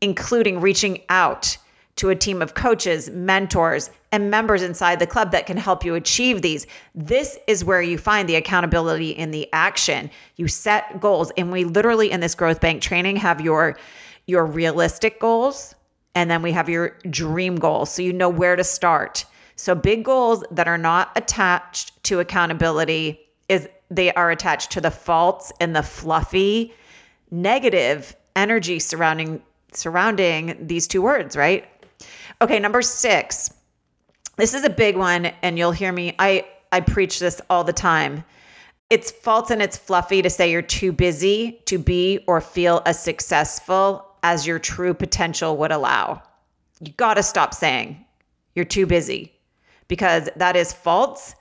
including 0.00 0.60
reaching 0.60 1.02
out 1.08 1.56
to 1.96 2.10
a 2.10 2.14
team 2.14 2.42
of 2.42 2.54
coaches, 2.54 3.08
mentors, 3.10 3.90
and 4.12 4.30
members 4.30 4.62
inside 4.62 4.98
the 4.98 5.06
club 5.06 5.32
that 5.32 5.46
can 5.46 5.56
help 5.56 5.84
you 5.84 5.94
achieve 5.94 6.42
these. 6.42 6.66
This 6.94 7.38
is 7.46 7.64
where 7.64 7.82
you 7.82 7.98
find 7.98 8.28
the 8.28 8.36
accountability 8.36 9.10
in 9.10 9.30
the 9.30 9.48
action. 9.52 10.10
You 10.36 10.46
set 10.46 11.00
goals 11.00 11.32
and 11.36 11.50
we 11.50 11.64
literally 11.64 12.10
in 12.10 12.20
this 12.20 12.34
growth 12.34 12.60
bank 12.60 12.82
training 12.82 13.16
have 13.16 13.40
your 13.40 13.78
your 14.26 14.44
realistic 14.44 15.20
goals 15.20 15.74
and 16.14 16.30
then 16.30 16.42
we 16.42 16.50
have 16.52 16.68
your 16.68 16.98
dream 17.10 17.56
goals 17.56 17.90
so 17.90 18.02
you 18.02 18.12
know 18.12 18.28
where 18.28 18.56
to 18.56 18.64
start. 18.64 19.24
So 19.54 19.74
big 19.74 20.04
goals 20.04 20.44
that 20.50 20.68
are 20.68 20.78
not 20.78 21.12
attached 21.16 22.02
to 22.04 22.20
accountability 22.20 23.25
is 23.48 23.68
they 23.90 24.12
are 24.12 24.30
attached 24.30 24.72
to 24.72 24.80
the 24.80 24.90
faults 24.90 25.52
and 25.60 25.74
the 25.74 25.82
fluffy 25.82 26.74
negative 27.30 28.16
energy 28.34 28.78
surrounding 28.78 29.42
surrounding 29.72 30.56
these 30.66 30.86
two 30.86 31.02
words, 31.02 31.36
right? 31.36 31.68
Okay, 32.40 32.58
number 32.58 32.82
6. 32.82 33.50
This 34.36 34.54
is 34.54 34.64
a 34.64 34.70
big 34.70 34.96
one 34.96 35.26
and 35.42 35.58
you'll 35.58 35.72
hear 35.72 35.92
me 35.92 36.14
I 36.18 36.46
I 36.72 36.80
preach 36.80 37.18
this 37.18 37.40
all 37.48 37.64
the 37.64 37.72
time. 37.72 38.24
It's 38.90 39.10
false 39.10 39.50
and 39.50 39.60
it's 39.60 39.76
fluffy 39.76 40.22
to 40.22 40.30
say 40.30 40.50
you're 40.50 40.62
too 40.62 40.92
busy 40.92 41.60
to 41.66 41.78
be 41.78 42.20
or 42.26 42.40
feel 42.40 42.82
as 42.86 43.02
successful 43.02 44.06
as 44.22 44.46
your 44.46 44.58
true 44.58 44.94
potential 44.94 45.56
would 45.56 45.72
allow. 45.72 46.22
You 46.80 46.92
got 46.92 47.14
to 47.14 47.22
stop 47.22 47.54
saying 47.54 48.04
you're 48.54 48.64
too 48.64 48.86
busy 48.86 49.32
because 49.88 50.28
that 50.36 50.56
is 50.56 50.72
false 50.72 51.34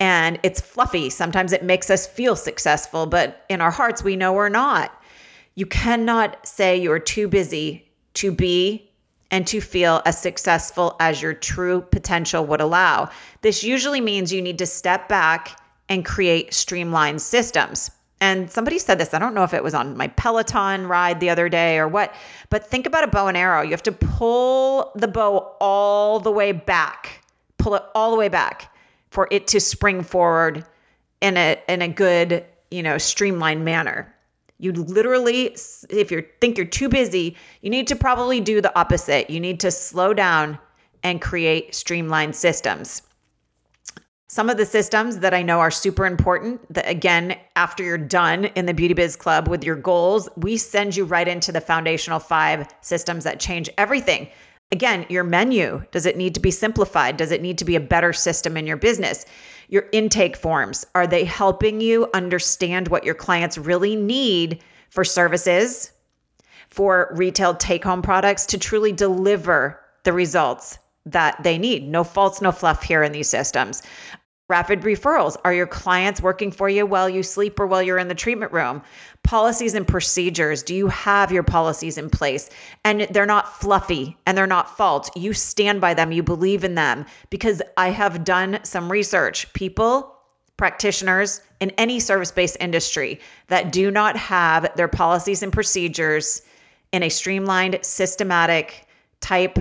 and 0.00 0.38
it's 0.42 0.60
fluffy. 0.60 1.10
Sometimes 1.10 1.52
it 1.52 1.62
makes 1.62 1.90
us 1.90 2.06
feel 2.06 2.36
successful, 2.36 3.06
but 3.06 3.44
in 3.48 3.60
our 3.60 3.70
hearts, 3.70 4.02
we 4.02 4.16
know 4.16 4.32
we're 4.32 4.48
not. 4.48 5.02
You 5.54 5.66
cannot 5.66 6.46
say 6.46 6.76
you're 6.76 6.98
too 6.98 7.28
busy 7.28 7.88
to 8.14 8.32
be 8.32 8.90
and 9.30 9.46
to 9.46 9.60
feel 9.60 10.02
as 10.04 10.20
successful 10.20 10.96
as 11.00 11.22
your 11.22 11.32
true 11.32 11.80
potential 11.80 12.44
would 12.46 12.60
allow. 12.60 13.08
This 13.40 13.62
usually 13.62 14.00
means 14.00 14.32
you 14.32 14.42
need 14.42 14.58
to 14.58 14.66
step 14.66 15.08
back 15.08 15.60
and 15.88 16.04
create 16.04 16.54
streamlined 16.54 17.22
systems. 17.22 17.90
And 18.20 18.50
somebody 18.50 18.78
said 18.78 18.98
this, 18.98 19.12
I 19.12 19.18
don't 19.18 19.34
know 19.34 19.44
if 19.44 19.52
it 19.52 19.62
was 19.62 19.74
on 19.74 19.96
my 19.96 20.08
Peloton 20.08 20.86
ride 20.86 21.20
the 21.20 21.30
other 21.30 21.48
day 21.48 21.78
or 21.78 21.88
what, 21.88 22.14
but 22.48 22.66
think 22.66 22.86
about 22.86 23.04
a 23.04 23.08
bow 23.08 23.26
and 23.26 23.36
arrow. 23.36 23.62
You 23.62 23.70
have 23.70 23.82
to 23.84 23.92
pull 23.92 24.92
the 24.94 25.08
bow 25.08 25.56
all 25.60 26.20
the 26.20 26.30
way 26.30 26.52
back, 26.52 27.24
pull 27.58 27.74
it 27.74 27.82
all 27.94 28.10
the 28.10 28.16
way 28.16 28.28
back 28.28 28.73
for 29.14 29.28
it 29.30 29.46
to 29.46 29.60
spring 29.60 30.02
forward 30.02 30.66
in 31.22 31.36
a 31.36 31.56
in 31.68 31.80
a 31.80 31.88
good, 31.88 32.44
you 32.70 32.82
know, 32.82 32.98
streamlined 32.98 33.64
manner. 33.64 34.12
You 34.58 34.72
literally 34.72 35.56
if 35.88 36.10
you 36.10 36.26
think 36.40 36.58
you're 36.58 36.66
too 36.66 36.88
busy, 36.88 37.36
you 37.62 37.70
need 37.70 37.86
to 37.86 37.96
probably 37.96 38.40
do 38.40 38.60
the 38.60 38.76
opposite. 38.78 39.30
You 39.30 39.40
need 39.40 39.60
to 39.60 39.70
slow 39.70 40.12
down 40.12 40.58
and 41.04 41.22
create 41.22 41.74
streamlined 41.74 42.34
systems. 42.34 43.02
Some 44.26 44.50
of 44.50 44.56
the 44.56 44.66
systems 44.66 45.20
that 45.20 45.32
I 45.32 45.42
know 45.42 45.60
are 45.60 45.70
super 45.70 46.06
important 46.06 46.60
that 46.74 46.88
again, 46.88 47.36
after 47.54 47.84
you're 47.84 47.96
done 47.96 48.46
in 48.56 48.66
the 48.66 48.74
Beauty 48.74 48.94
Biz 48.94 49.14
Club 49.14 49.46
with 49.46 49.62
your 49.62 49.76
goals, 49.76 50.28
we 50.36 50.56
send 50.56 50.96
you 50.96 51.04
right 51.04 51.28
into 51.28 51.52
the 51.52 51.60
foundational 51.60 52.18
5 52.18 52.66
systems 52.80 53.22
that 53.22 53.38
change 53.38 53.70
everything. 53.78 54.28
Again, 54.74 55.06
your 55.08 55.22
menu, 55.22 55.84
does 55.92 56.04
it 56.04 56.16
need 56.16 56.34
to 56.34 56.40
be 56.40 56.50
simplified? 56.50 57.16
Does 57.16 57.30
it 57.30 57.40
need 57.40 57.58
to 57.58 57.64
be 57.64 57.76
a 57.76 57.80
better 57.80 58.12
system 58.12 58.56
in 58.56 58.66
your 58.66 58.76
business? 58.76 59.24
Your 59.68 59.84
intake 59.92 60.36
forms, 60.36 60.84
are 60.96 61.06
they 61.06 61.24
helping 61.24 61.80
you 61.80 62.10
understand 62.12 62.88
what 62.88 63.04
your 63.04 63.14
clients 63.14 63.56
really 63.56 63.94
need 63.94 64.64
for 64.90 65.04
services, 65.04 65.92
for 66.70 67.14
retail 67.14 67.54
take 67.54 67.84
home 67.84 68.02
products 68.02 68.46
to 68.46 68.58
truly 68.58 68.90
deliver 68.90 69.78
the 70.02 70.12
results 70.12 70.78
that 71.06 71.40
they 71.44 71.56
need? 71.56 71.86
No 71.86 72.02
faults, 72.02 72.42
no 72.42 72.50
fluff 72.50 72.82
here 72.82 73.04
in 73.04 73.12
these 73.12 73.28
systems. 73.28 73.80
Rapid 74.48 74.80
referrals. 74.80 75.36
Are 75.44 75.54
your 75.54 75.68
clients 75.68 76.20
working 76.20 76.50
for 76.50 76.68
you 76.68 76.84
while 76.84 77.08
you 77.08 77.22
sleep 77.22 77.60
or 77.60 77.68
while 77.68 77.80
you're 77.80 77.98
in 77.98 78.08
the 78.08 78.14
treatment 78.16 78.50
room? 78.50 78.82
Policies 79.24 79.74
and 79.74 79.88
procedures. 79.88 80.62
Do 80.62 80.74
you 80.74 80.88
have 80.88 81.32
your 81.32 81.42
policies 81.42 81.98
in 81.98 82.10
place? 82.10 82.50
And 82.84 83.02
they're 83.10 83.26
not 83.26 83.60
fluffy 83.60 84.16
and 84.26 84.38
they're 84.38 84.46
not 84.46 84.76
false. 84.76 85.10
You 85.16 85.32
stand 85.32 85.80
by 85.80 85.94
them, 85.94 86.12
you 86.12 86.22
believe 86.22 86.62
in 86.62 86.74
them. 86.74 87.06
Because 87.30 87.62
I 87.76 87.88
have 87.88 88.22
done 88.22 88.60
some 88.62 88.92
research. 88.92 89.52
People, 89.54 90.14
practitioners 90.56 91.40
in 91.60 91.70
any 91.70 91.98
service 91.98 92.30
based 92.30 92.56
industry 92.60 93.18
that 93.48 93.72
do 93.72 93.90
not 93.90 94.16
have 94.16 94.70
their 94.76 94.88
policies 94.88 95.42
and 95.42 95.52
procedures 95.52 96.42
in 96.92 97.02
a 97.02 97.08
streamlined, 97.08 97.78
systematic 97.82 98.86
type 99.20 99.58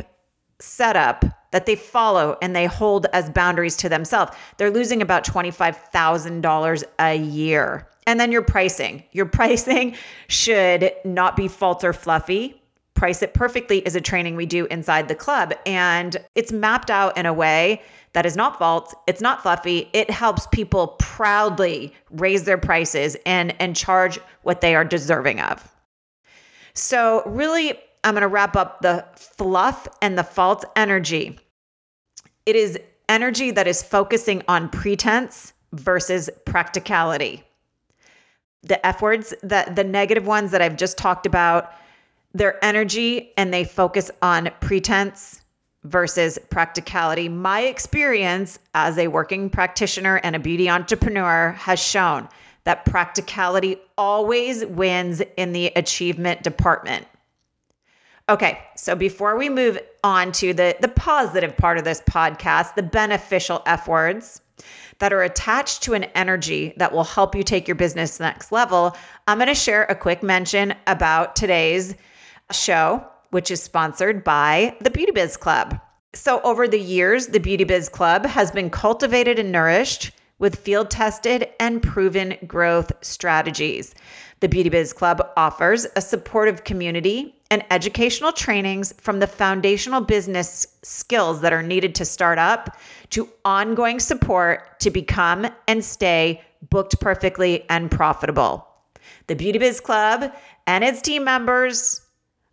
setup 0.60 1.26
that 1.52 1.66
they 1.66 1.76
follow 1.76 2.38
and 2.42 2.56
they 2.56 2.66
hold 2.66 3.06
as 3.14 3.30
boundaries 3.30 3.78
to 3.78 3.90
themselves. 3.90 4.34
They're 4.58 4.72
losing 4.72 5.02
about 5.02 5.26
$25,000 5.26 6.84
a 7.00 7.16
year. 7.16 7.88
And 8.06 8.20
then 8.20 8.32
your 8.32 8.42
pricing. 8.42 9.04
Your 9.12 9.26
pricing 9.40 9.96
should 10.28 10.92
not 11.06 11.36
be 11.36 11.48
false 11.48 11.84
or 11.84 11.94
fluffy. 11.94 12.60
Price 12.94 13.22
it 13.22 13.34
perfectly 13.34 13.80
is 13.80 13.96
a 13.96 14.02
training 14.02 14.36
we 14.36 14.46
do 14.46 14.66
inside 14.68 15.08
the 15.08 15.16
club. 15.16 15.54
And 15.66 16.18
it's 16.36 16.52
mapped 16.52 16.92
out 16.92 17.18
in 17.18 17.26
a 17.26 17.34
way 17.34 17.82
that 18.14 18.26
is 18.26 18.36
not 18.36 18.60
false, 18.60 18.94
it's 19.08 19.22
not 19.22 19.42
fluffy. 19.42 19.90
It 19.92 20.10
helps 20.10 20.46
people 20.48 20.90
proudly 21.00 21.94
raise 22.12 22.44
their 22.44 22.60
prices 22.60 23.18
and, 23.26 23.60
and 23.60 23.76
charge 23.76 24.20
what 24.44 24.62
they 24.62 24.76
are 24.76 24.86
deserving 24.86 25.40
of. 25.40 25.68
So, 26.76 27.24
really, 27.26 27.80
I'm 28.04 28.14
going 28.14 28.22
to 28.22 28.28
wrap 28.28 28.56
up 28.56 28.82
the 28.82 29.06
fluff 29.16 29.88
and 30.02 30.18
the 30.18 30.24
false 30.24 30.64
energy. 30.76 31.40
It 32.46 32.56
is 32.56 32.78
energy 33.10 33.52
that 33.52 33.68
is 33.68 33.82
focusing 33.82 34.44
on 34.48 34.70
pretense 34.70 35.54
versus 35.72 36.30
practicality. 36.46 37.44
The 38.64 38.84
F 38.86 39.02
words, 39.02 39.34
that 39.44 39.76
the 39.76 39.84
negative 39.84 40.26
ones 40.26 40.52
that 40.52 40.62
I've 40.62 40.78
just 40.78 40.98
talked 40.98 41.26
about, 41.26 41.74
their 42.34 42.64
energy 42.64 43.32
and 43.38 43.54
they 43.54 43.64
focus 43.64 44.10
on 44.22 44.50
pretense 44.60 45.42
versus 45.84 46.40
practicality. 46.50 47.28
My 47.30 47.62
experience 47.62 48.60
as 48.74 48.98
a 48.98 49.08
working 49.08 49.50
practitioner 49.50 50.18
and 50.24 50.36
a 50.36 50.40
beauty 50.40 50.70
entrepreneur 50.70 51.52
has 51.52 51.80
shown 51.80 52.30
that 52.64 52.86
practicality 52.86 53.78
always 53.98 54.66
wins 54.66 55.22
in 55.36 55.52
the 55.52 55.68
achievement 55.76 56.44
department. 56.44 57.06
Okay, 58.30 58.60
so 58.78 58.96
before 58.96 59.38
we 59.38 59.50
move 59.50 59.78
on 60.02 60.32
to 60.32 60.54
the, 60.54 60.78
the 60.80 60.88
positive 60.88 61.58
part 61.58 61.78
of 61.78 61.84
this 61.84 62.02
podcast, 62.02 62.76
the 62.76 62.84
beneficial 62.84 63.62
F 63.66 63.88
words 63.90 64.42
that 65.00 65.14
are 65.14 65.24
attached 65.24 65.84
to 65.84 65.94
an 65.94 66.06
energy 66.16 66.74
that 66.78 66.94
will 66.94 67.04
help 67.04 67.36
you 67.36 67.44
take 67.44 67.68
your 67.68 67.76
business 67.76 68.20
next 68.20 68.52
level, 68.52 68.96
I'm 69.28 69.38
going 69.38 69.48
to 69.48 69.56
share 69.56 69.84
a 69.86 69.96
quick 69.96 70.24
mention 70.24 70.74
about 70.88 71.36
today's 71.36 71.96
show, 72.52 73.06
which 73.32 73.52
is 73.52 73.62
sponsored 73.62 74.24
by 74.24 74.76
the 74.82 74.92
Beauty 74.92 75.12
Biz 75.12 75.38
Club. 75.38 75.80
So, 76.14 76.42
over 76.42 76.68
the 76.68 76.80
years, 76.80 77.28
the 77.28 77.40
Beauty 77.40 77.64
Biz 77.64 77.90
Club 77.90 78.26
has 78.26 78.52
been 78.52 78.70
cultivated 78.70 79.40
and 79.40 79.52
nourished 79.52 80.12
with 80.38 80.60
field 80.60 80.92
tested 80.92 81.50
and 81.60 81.82
proven 81.82 82.38
growth 82.46 82.92
strategies. 83.02 83.96
The 84.44 84.50
Beauty 84.50 84.68
Biz 84.68 84.92
Club 84.92 85.26
offers 85.38 85.88
a 85.96 86.02
supportive 86.02 86.66
community 86.66 87.34
and 87.50 87.64
educational 87.72 88.34
trainings 88.34 88.94
from 88.98 89.20
the 89.20 89.26
foundational 89.26 90.02
business 90.02 90.68
skills 90.82 91.40
that 91.40 91.54
are 91.54 91.64
needed 91.64 91.96
to 91.96 92.04
start 92.04 92.38
up 92.38 92.78
to 93.12 93.30
ongoing 93.46 94.02
support 94.02 94.82
to 94.82 94.92
become 94.92 95.48
and 95.70 95.82
stay 95.82 96.42
booked 96.70 97.00
perfectly 97.00 97.64
and 97.70 97.90
profitable. 97.90 98.68
The 99.28 99.36
Beauty 99.38 99.60
Biz 99.60 99.80
Club 99.80 100.34
and 100.68 100.84
its 100.84 101.02
team 101.02 101.24
members 101.24 102.02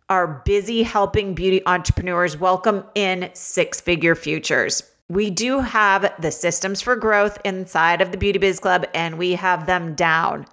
are 0.07 0.41
busy 0.45 0.83
helping 0.83 1.35
beauty 1.35 1.61
entrepreneurs 1.65 2.37
welcome 2.37 2.85
in 2.95 3.29
six 3.33 3.81
figure 3.81 4.15
futures. 4.15 4.81
We 5.09 5.29
do 5.29 5.59
have 5.59 6.13
the 6.21 6.31
systems 6.31 6.79
for 6.79 6.95
growth 6.95 7.37
inside 7.43 7.99
of 7.99 8.13
the 8.13 8.17
Beauty 8.17 8.39
Biz 8.39 8.61
Club, 8.61 8.85
and 8.93 9.17
we 9.17 9.33
have 9.33 9.65
them 9.65 9.93
down. 9.93 10.45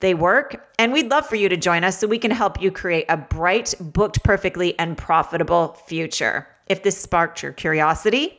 They 0.00 0.14
work, 0.14 0.64
and 0.78 0.92
we'd 0.92 1.10
love 1.10 1.26
for 1.26 1.34
you 1.34 1.48
to 1.48 1.56
join 1.56 1.82
us 1.82 1.98
so 1.98 2.06
we 2.06 2.18
can 2.18 2.30
help 2.30 2.62
you 2.62 2.70
create 2.70 3.06
a 3.08 3.16
bright, 3.16 3.74
booked 3.80 4.22
perfectly, 4.22 4.78
and 4.78 4.96
profitable 4.96 5.72
future. 5.86 6.46
If 6.68 6.84
this 6.84 6.96
sparked 6.96 7.42
your 7.42 7.52
curiosity 7.52 8.38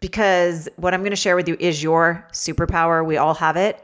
because 0.00 0.68
what 0.76 0.94
I'm 0.94 1.00
going 1.00 1.10
to 1.10 1.16
share 1.16 1.36
with 1.36 1.48
you 1.48 1.56
is 1.58 1.82
your 1.82 2.26
superpower. 2.32 3.04
We 3.04 3.16
all 3.16 3.34
have 3.34 3.56
it. 3.56 3.82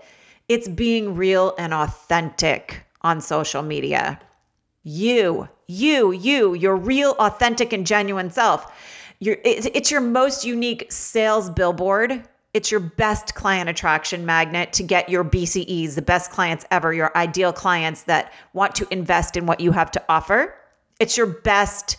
It's 0.48 0.68
being 0.68 1.14
real 1.14 1.54
and 1.58 1.74
authentic 1.74 2.84
on 3.02 3.20
social 3.20 3.62
media. 3.62 4.20
You, 4.82 5.48
you, 5.66 6.12
you, 6.12 6.54
your 6.54 6.76
real, 6.76 7.14
authentic, 7.18 7.72
and 7.72 7.86
genuine 7.86 8.30
self. 8.30 8.72
It's 9.20 9.90
your 9.90 10.00
most 10.00 10.44
unique 10.44 10.90
sales 10.90 11.50
billboard 11.50 12.24
it's 12.54 12.70
your 12.70 12.80
best 12.80 13.34
client 13.34 13.68
attraction 13.68 14.24
magnet 14.24 14.72
to 14.74 14.82
get 14.82 15.08
your 15.08 15.22
BCEs, 15.22 15.94
the 15.94 16.02
best 16.02 16.30
clients 16.30 16.64
ever, 16.70 16.92
your 16.92 17.16
ideal 17.16 17.52
clients 17.52 18.04
that 18.04 18.32
want 18.54 18.74
to 18.76 18.88
invest 18.90 19.36
in 19.36 19.46
what 19.46 19.60
you 19.60 19.70
have 19.72 19.90
to 19.92 20.04
offer. 20.08 20.54
It's 20.98 21.16
your 21.16 21.26
best, 21.26 21.98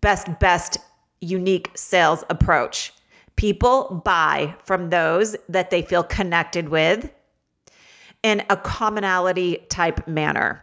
best, 0.00 0.40
best 0.40 0.78
unique 1.20 1.70
sales 1.74 2.24
approach. 2.30 2.94
People 3.36 4.02
buy 4.04 4.54
from 4.64 4.90
those 4.90 5.36
that 5.48 5.70
they 5.70 5.82
feel 5.82 6.02
connected 6.02 6.70
with 6.70 7.12
in 8.22 8.42
a 8.50 8.56
commonality 8.56 9.66
type 9.68 10.06
manner. 10.06 10.62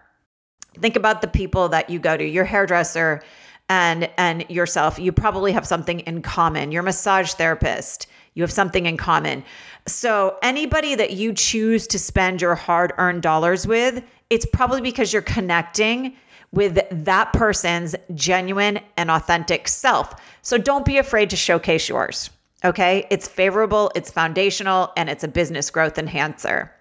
Think 0.79 0.95
about 0.95 1.21
the 1.21 1.27
people 1.27 1.69
that 1.69 1.89
you 1.89 1.99
go 1.99 2.15
to, 2.15 2.23
your 2.23 2.45
hairdresser 2.45 3.23
and 3.69 4.09
and 4.17 4.45
yourself. 4.49 4.99
You 4.99 5.11
probably 5.11 5.51
have 5.51 5.65
something 5.65 5.99
in 6.01 6.21
common. 6.21 6.71
Your 6.71 6.83
massage 6.83 7.33
therapist, 7.33 8.07
you 8.35 8.43
have 8.43 8.51
something 8.51 8.85
in 8.85 8.97
common. 8.97 9.43
So, 9.87 10.37
anybody 10.41 10.95
that 10.95 11.11
you 11.11 11.33
choose 11.33 11.87
to 11.87 11.99
spend 11.99 12.41
your 12.41 12.55
hard 12.55 12.93
earned 12.97 13.23
dollars 13.23 13.65
with, 13.65 14.03
it's 14.29 14.45
probably 14.45 14.81
because 14.81 15.11
you're 15.11 15.21
connecting 15.21 16.15
with 16.51 16.79
that 16.91 17.33
person's 17.33 17.95
genuine 18.13 18.79
and 18.95 19.11
authentic 19.11 19.67
self. 19.67 20.13
So, 20.43 20.57
don't 20.57 20.85
be 20.85 20.97
afraid 20.97 21.29
to 21.31 21.35
showcase 21.35 21.89
yours. 21.89 22.29
Okay. 22.63 23.05
It's 23.09 23.27
favorable, 23.27 23.91
it's 23.95 24.11
foundational, 24.11 24.91
and 24.97 25.09
it's 25.09 25.23
a 25.23 25.27
business 25.27 25.69
growth 25.69 25.97
enhancer. 25.97 26.71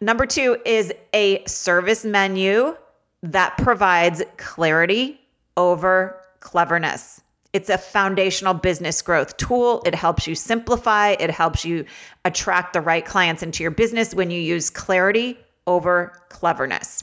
Number 0.00 0.26
two 0.26 0.58
is 0.64 0.92
a 1.12 1.44
service 1.46 2.04
menu 2.04 2.76
that 3.22 3.58
provides 3.58 4.22
clarity 4.36 5.20
over 5.56 6.22
cleverness. 6.38 7.20
It's 7.52 7.68
a 7.68 7.78
foundational 7.78 8.54
business 8.54 9.02
growth 9.02 9.36
tool. 9.38 9.82
It 9.84 9.94
helps 9.94 10.26
you 10.26 10.36
simplify, 10.36 11.16
it 11.18 11.30
helps 11.30 11.64
you 11.64 11.84
attract 12.24 12.74
the 12.74 12.80
right 12.80 13.04
clients 13.04 13.42
into 13.42 13.64
your 13.64 13.72
business 13.72 14.14
when 14.14 14.30
you 14.30 14.40
use 14.40 14.70
clarity 14.70 15.36
over 15.66 16.12
cleverness. 16.28 17.02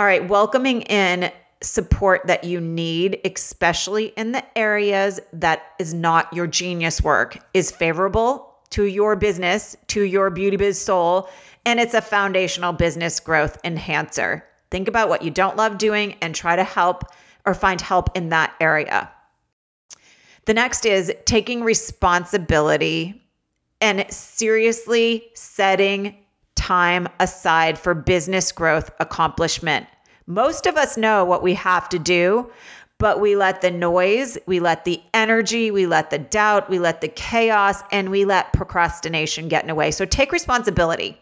All 0.00 0.06
right, 0.06 0.26
welcoming 0.28 0.82
in 0.82 1.30
support 1.62 2.26
that 2.26 2.42
you 2.42 2.60
need, 2.60 3.20
especially 3.24 4.06
in 4.16 4.32
the 4.32 4.42
areas 4.58 5.20
that 5.34 5.62
is 5.78 5.94
not 5.94 6.32
your 6.32 6.46
genius 6.48 7.02
work, 7.02 7.38
is 7.54 7.70
favorable 7.70 8.50
to 8.70 8.84
your 8.84 9.14
business, 9.14 9.76
to 9.88 10.02
your 10.02 10.30
beauty 10.30 10.56
biz 10.56 10.80
soul, 10.80 11.28
and 11.64 11.80
it's 11.80 11.94
a 11.94 12.00
foundational 12.00 12.72
business 12.72 13.20
growth 13.20 13.58
enhancer. 13.64 14.44
Think 14.70 14.88
about 14.88 15.08
what 15.08 15.22
you 15.22 15.30
don't 15.30 15.56
love 15.56 15.78
doing 15.78 16.16
and 16.20 16.34
try 16.34 16.56
to 16.56 16.64
help 16.64 17.04
or 17.44 17.54
find 17.54 17.80
help 17.80 18.16
in 18.16 18.28
that 18.28 18.54
area. 18.60 19.10
The 20.46 20.54
next 20.54 20.86
is 20.86 21.12
taking 21.24 21.62
responsibility 21.62 23.22
and 23.80 24.06
seriously 24.10 25.24
setting 25.34 26.16
time 26.54 27.08
aside 27.18 27.78
for 27.78 27.94
business 27.94 28.52
growth 28.52 28.90
accomplishment. 29.00 29.86
Most 30.26 30.66
of 30.66 30.76
us 30.76 30.96
know 30.96 31.24
what 31.24 31.42
we 31.42 31.54
have 31.54 31.88
to 31.88 31.98
do, 31.98 32.50
but 32.98 33.20
we 33.20 33.34
let 33.34 33.62
the 33.62 33.70
noise, 33.70 34.36
we 34.46 34.60
let 34.60 34.84
the 34.84 35.02
energy, 35.14 35.70
we 35.70 35.86
let 35.86 36.10
the 36.10 36.18
doubt, 36.18 36.68
we 36.68 36.78
let 36.78 37.00
the 37.00 37.08
chaos, 37.08 37.82
and 37.90 38.10
we 38.10 38.24
let 38.24 38.52
procrastination 38.52 39.48
get 39.48 39.64
in 39.64 39.68
the 39.68 39.74
way. 39.74 39.90
So 39.90 40.04
take 40.04 40.32
responsibility 40.32 41.18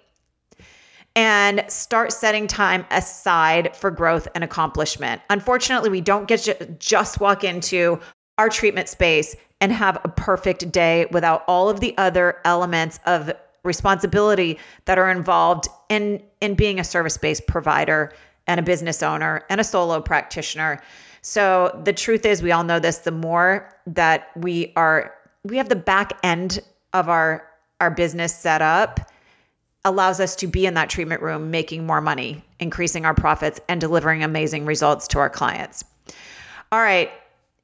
and 1.19 1.65
start 1.67 2.13
setting 2.13 2.47
time 2.47 2.87
aside 2.93 3.75
for 3.75 3.91
growth 3.91 4.29
and 4.37 4.45
accomplishment. 4.45 5.21
Unfortunately, 5.31 5.91
we 5.91 6.01
don't 6.01 6.29
get 6.29 6.39
to 6.39 6.65
just 6.79 7.19
walk 7.19 7.43
into 7.43 7.99
our 8.39 8.49
treatment 8.49 8.89
space 8.89 9.35
and 9.61 9.73
have 9.73 10.01
a 10.05 10.09
perfect 10.09 10.71
day 10.71 11.07
without 11.11 11.43
all 11.49 11.69
of 11.69 11.81
the 11.81 11.93
other 11.99 12.39
elements 12.45 13.01
of 13.05 13.33
responsibility 13.65 14.61
that 14.85 14.97
are 14.97 15.11
involved 15.11 15.67
in 15.89 16.23
in 16.41 16.55
being 16.55 16.79
a 16.79 16.85
service-based 16.85 17.49
provider 17.49 18.13
and 18.47 18.61
a 18.61 18.63
business 18.63 19.03
owner 19.03 19.45
and 19.51 19.61
a 19.61 19.65
solo 19.65 20.01
practitioner. 20.01 20.81
So 21.23 21.81
the 21.83 21.93
truth 21.93 22.25
is 22.27 22.45
we 22.45 22.53
all 22.53 22.63
know 22.63 22.79
this 22.79 22.99
the 22.99 23.11
more 23.11 23.75
that 23.89 24.31
we 24.37 24.73
are 24.77 25.13
we 25.43 25.57
have 25.57 25.69
the 25.69 25.75
back 25.75 26.17
end 26.23 26.61
of 26.93 27.09
our 27.09 27.45
our 27.81 27.91
business 27.91 28.33
set 28.33 28.63
up 28.63 29.11
allows 29.85 30.21
us 30.21 30.37
to 30.37 30.47
be 30.47 30.67
in 30.67 30.75
that 30.75 30.91
treatment 30.91 31.23
room 31.23 31.51
making 31.51 31.87
more 31.87 32.01
money, 32.01 32.45
increasing 32.59 33.05
our 33.05 33.15
profits 33.15 33.61
and 33.69 33.81
delivering 33.81 34.23
amazing 34.23 34.67
results 34.67 35.09
to 35.09 35.19
our 35.19 35.31
clients. 35.31 35.85
All 36.71 36.81
right, 36.81 37.11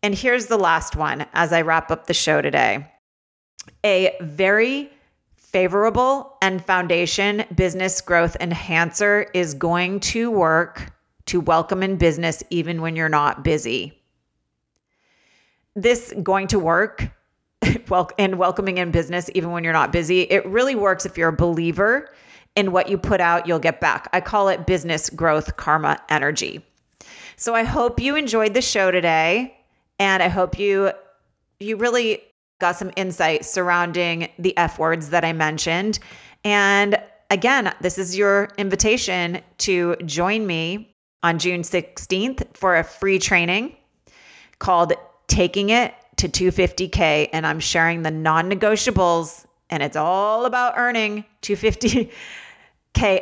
and 0.03 0.15
here's 0.15 0.47
the 0.47 0.57
last 0.57 0.97
one 0.97 1.27
as 1.33 1.53
I 1.53 1.63
wrap 1.63 1.91
up 1.91 2.07
the 2.07 2.15
show 2.15 2.41
today. 2.41 2.91
A 3.85 4.17
very 4.21 4.91
favorable 5.37 6.37
and 6.43 6.65
foundation 6.65 7.45
business 7.55 8.01
growth 8.01 8.37
enhancer 8.41 9.27
is 9.35 9.55
going 9.55 10.01
to 10.01 10.31
work 10.31 10.93
to 11.27 11.41
welcome 11.41 11.83
in 11.83 11.97
business 11.97 12.43
even 12.51 12.83
when 12.83 12.97
you're 12.97 13.09
not 13.09 13.45
busy. 13.45 14.03
This 15.75 16.13
going 16.23 16.49
to 16.49 16.59
work 16.59 17.09
well 17.89 18.11
and 18.19 18.39
welcoming 18.39 18.79
in 18.79 18.91
business 18.91 19.31
even 19.35 19.51
when 19.51 19.65
you're 19.65 19.73
not 19.73 19.93
busy. 19.93 20.23
It 20.23 20.45
really 20.47 20.75
works 20.75 21.07
if 21.07 21.19
you're 21.19 21.29
a 21.29 21.37
believer 21.37 22.11
in 22.57 22.73
what 22.73 22.89
you 22.89 22.97
put 22.97 23.21
out, 23.21 23.47
you'll 23.47 23.59
get 23.59 23.81
back. 23.81 24.09
I 24.13 24.21
call 24.21 24.49
it 24.49 24.67
business 24.67 25.11
growth 25.11 25.57
karma 25.57 26.01
energy. 26.09 26.65
So 27.37 27.55
I 27.55 27.65
hope 27.65 28.01
you 28.01 28.15
enjoyed 28.17 28.55
the 28.55 28.63
show 28.63 28.91
today 28.91 29.57
and 29.99 30.23
I 30.23 30.29
hope 30.29 30.59
you 30.59 30.93
you 31.61 31.77
really 31.77 32.23
got 32.61 32.77
some 32.77 32.91
insight 32.97 33.45
surrounding 33.45 34.29
the 34.39 34.57
F 34.57 34.79
words 34.79 35.11
that 35.11 35.25
I 35.25 35.33
mentioned. 35.33 35.99
And 36.45 37.01
again, 37.31 37.75
this 37.81 37.99
is 37.99 38.17
your 38.17 38.51
invitation 38.59 39.41
to 39.59 39.97
join 40.05 40.47
me 40.47 40.95
on 41.23 41.39
June 41.39 41.63
16th 41.63 42.57
for 42.57 42.77
a 42.77 42.85
free 42.85 43.19
training 43.19 43.77
called 44.59 44.93
Taking 45.27 45.71
It 45.71 45.95
to 46.17 46.29
250K. 46.29 47.29
And 47.33 47.47
I'm 47.47 47.61
sharing 47.61 48.03
the 48.03 48.11
non 48.11 48.51
negotiables, 48.51 49.47
and 49.71 49.83
it's 49.83 49.97
all 49.97 50.45
about 50.47 50.75
earning 50.77 51.25
250K 51.43 52.11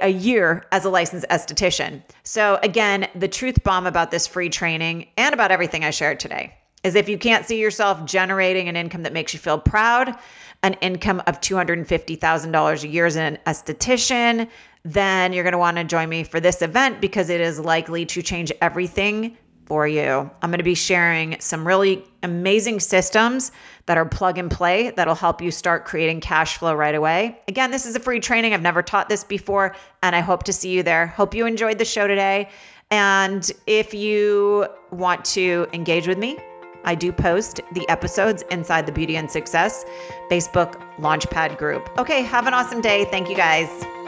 a 0.03 0.09
year 0.09 0.67
as 0.73 0.85
a 0.85 0.91
licensed 0.91 1.27
esthetician. 1.31 2.03
So, 2.25 2.59
again, 2.63 3.09
the 3.15 3.29
truth 3.29 3.63
bomb 3.65 3.87
about 3.87 4.11
this 4.11 4.27
free 4.27 4.51
training 4.51 5.09
and 5.17 5.33
about 5.33 5.51
everything 5.51 5.85
I 5.85 5.91
shared 5.91 6.21
today 6.21 6.55
is 6.85 6.95
if 6.95 7.09
you 7.09 7.17
can't 7.17 7.47
see 7.47 7.61
yourself 7.61 8.05
generating 8.05 8.69
an 8.69 8.77
income 8.77 9.03
that 9.05 9.13
makes 9.13 9.33
you 9.33 9.39
feel 9.39 9.59
proud, 9.59 10.15
an 10.63 10.75
income 10.75 11.23
of 11.27 11.41
$250,000 11.41 12.83
a 12.83 12.89
year 12.89 13.07
as 13.07 13.17
an 13.17 13.39
esthetician, 13.47 14.49
then 14.85 15.33
you're 15.33 15.45
going 15.45 15.53
to 15.53 15.59
want 15.59 15.77
to 15.77 15.85
join 15.85 16.09
me 16.09 16.25
for 16.25 16.41
this 16.41 16.61
event 16.61 17.01
because 17.01 17.31
it 17.31 17.41
is 17.41 17.59
likely 17.59 18.05
to 18.07 18.23
change 18.23 18.53
everything 18.61 19.37
for 19.73 19.89
you. 19.89 20.31
I'm 20.43 20.51
going 20.51 20.59
to 20.59 20.65
be 20.65 20.75
sharing 20.75 21.41
some 21.41 21.67
really 21.67 22.05
amazing 22.23 22.79
systems 22.79 23.53
that 23.87 23.97
are 23.97 24.05
plug 24.05 24.37
and 24.37 24.51
play 24.51 24.91
that'll 24.91 25.15
help 25.15 25.41
you 25.41 25.51
start 25.51 25.87
creating 25.87 26.21
cash 26.21 26.59
flow 26.59 26.75
right 26.75 26.95
away. 26.95 27.41
Again, 27.49 27.71
this 27.71 27.87
is 27.87 27.97
a 27.97 27.99
free 27.99 28.21
training. 28.21 28.53
I've 28.53 28.61
never 28.61 28.83
taught 28.83 29.09
this 29.09 29.25
before, 29.25 29.75
and 30.03 30.15
I 30.15 30.21
hope 30.21 30.43
to 30.43 30.53
see 30.53 30.73
you 30.73 30.83
there. 30.83 31.07
Hope 31.07 31.35
you 31.35 31.47
enjoyed 31.47 31.79
the 31.79 31.87
show 31.87 32.07
today. 32.07 32.51
And 32.91 33.51
if 33.67 33.95
you 33.95 34.67
want 34.91 35.25
to 35.37 35.67
engage 35.73 36.07
with 36.07 36.19
me, 36.19 36.39
I 36.85 36.95
do 36.95 37.11
post 37.11 37.63
the 37.73 37.89
episodes 37.89 38.45
inside 38.51 38.85
the 38.85 38.93
Beauty 38.93 39.17
and 39.17 39.31
Success 39.31 39.87
Facebook 40.31 40.75
Launchpad 40.99 41.57
group. 41.57 41.89
Okay, 41.97 42.21
have 42.21 42.47
an 42.47 42.53
awesome 42.53 42.83
day. 42.83 43.07
Thank 43.07 43.31
you 43.31 43.37
guys. 43.37 44.02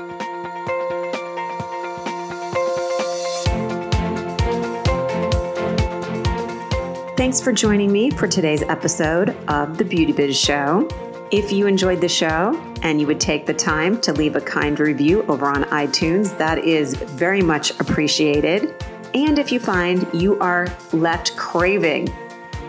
Thanks 7.25 7.41
for 7.41 7.53
joining 7.53 7.91
me 7.91 8.11
for 8.11 8.29
today's 8.29 8.61
episode 8.65 9.31
of 9.49 9.79
The 9.79 9.85
Beauty 9.87 10.13
Biz 10.13 10.39
Show. 10.39 10.87
If 11.33 11.51
you 11.51 11.67
enjoyed 11.67 12.03
the 12.03 12.09
show 12.09 12.55
and 12.83 13.01
you 13.01 13.07
would 13.07 13.19
take 13.19 13.47
the 13.47 13.55
time 13.55 13.99
to 14.03 14.13
leave 14.13 14.37
a 14.37 14.43
kind 14.43 14.79
review 14.79 15.23
over 15.23 15.47
on 15.47 15.65
iTunes, 15.65 16.37
that 16.37 16.59
is 16.59 16.93
very 16.93 17.41
much 17.41 17.71
appreciated. 17.81 18.75
And 19.15 19.39
if 19.39 19.51
you 19.51 19.59
find 19.59 20.07
you 20.13 20.39
are 20.41 20.69
left 20.93 21.35
craving 21.35 22.15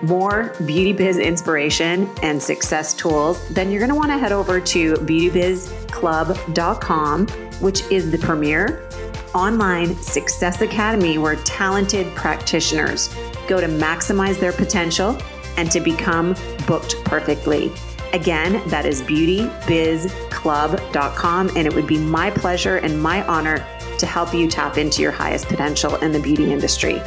more 0.03 0.53
beauty 0.65 0.93
biz 0.93 1.17
inspiration 1.17 2.09
and 2.23 2.41
success 2.41 2.93
tools, 2.93 3.45
then 3.49 3.71
you're 3.71 3.81
going 3.81 3.89
to 3.89 3.95
want 3.95 4.11
to 4.11 4.17
head 4.17 4.31
over 4.31 4.61
to 4.61 4.93
beautybizclub.com, 4.93 7.27
which 7.59 7.81
is 7.91 8.09
the 8.09 8.19
premier 8.19 8.89
online 9.33 9.97
success 9.97 10.61
academy 10.61 11.17
where 11.17 11.35
talented 11.43 12.07
practitioners 12.15 13.13
go 13.47 13.61
to 13.61 13.67
maximize 13.67 14.39
their 14.39 14.53
potential 14.53 15.17
and 15.57 15.71
to 15.71 15.79
become 15.79 16.35
booked 16.67 16.95
perfectly. 17.05 17.71
Again, 18.13 18.61
that 18.69 18.85
is 18.85 19.01
beautybizclub.com, 19.01 21.49
and 21.49 21.67
it 21.67 21.73
would 21.73 21.87
be 21.87 21.97
my 21.97 22.29
pleasure 22.31 22.77
and 22.77 23.01
my 23.01 23.25
honor 23.27 23.65
to 23.97 24.05
help 24.05 24.33
you 24.33 24.47
tap 24.47 24.77
into 24.77 25.01
your 25.01 25.11
highest 25.11 25.47
potential 25.47 25.95
in 25.97 26.11
the 26.11 26.19
beauty 26.19 26.51
industry. 26.51 27.01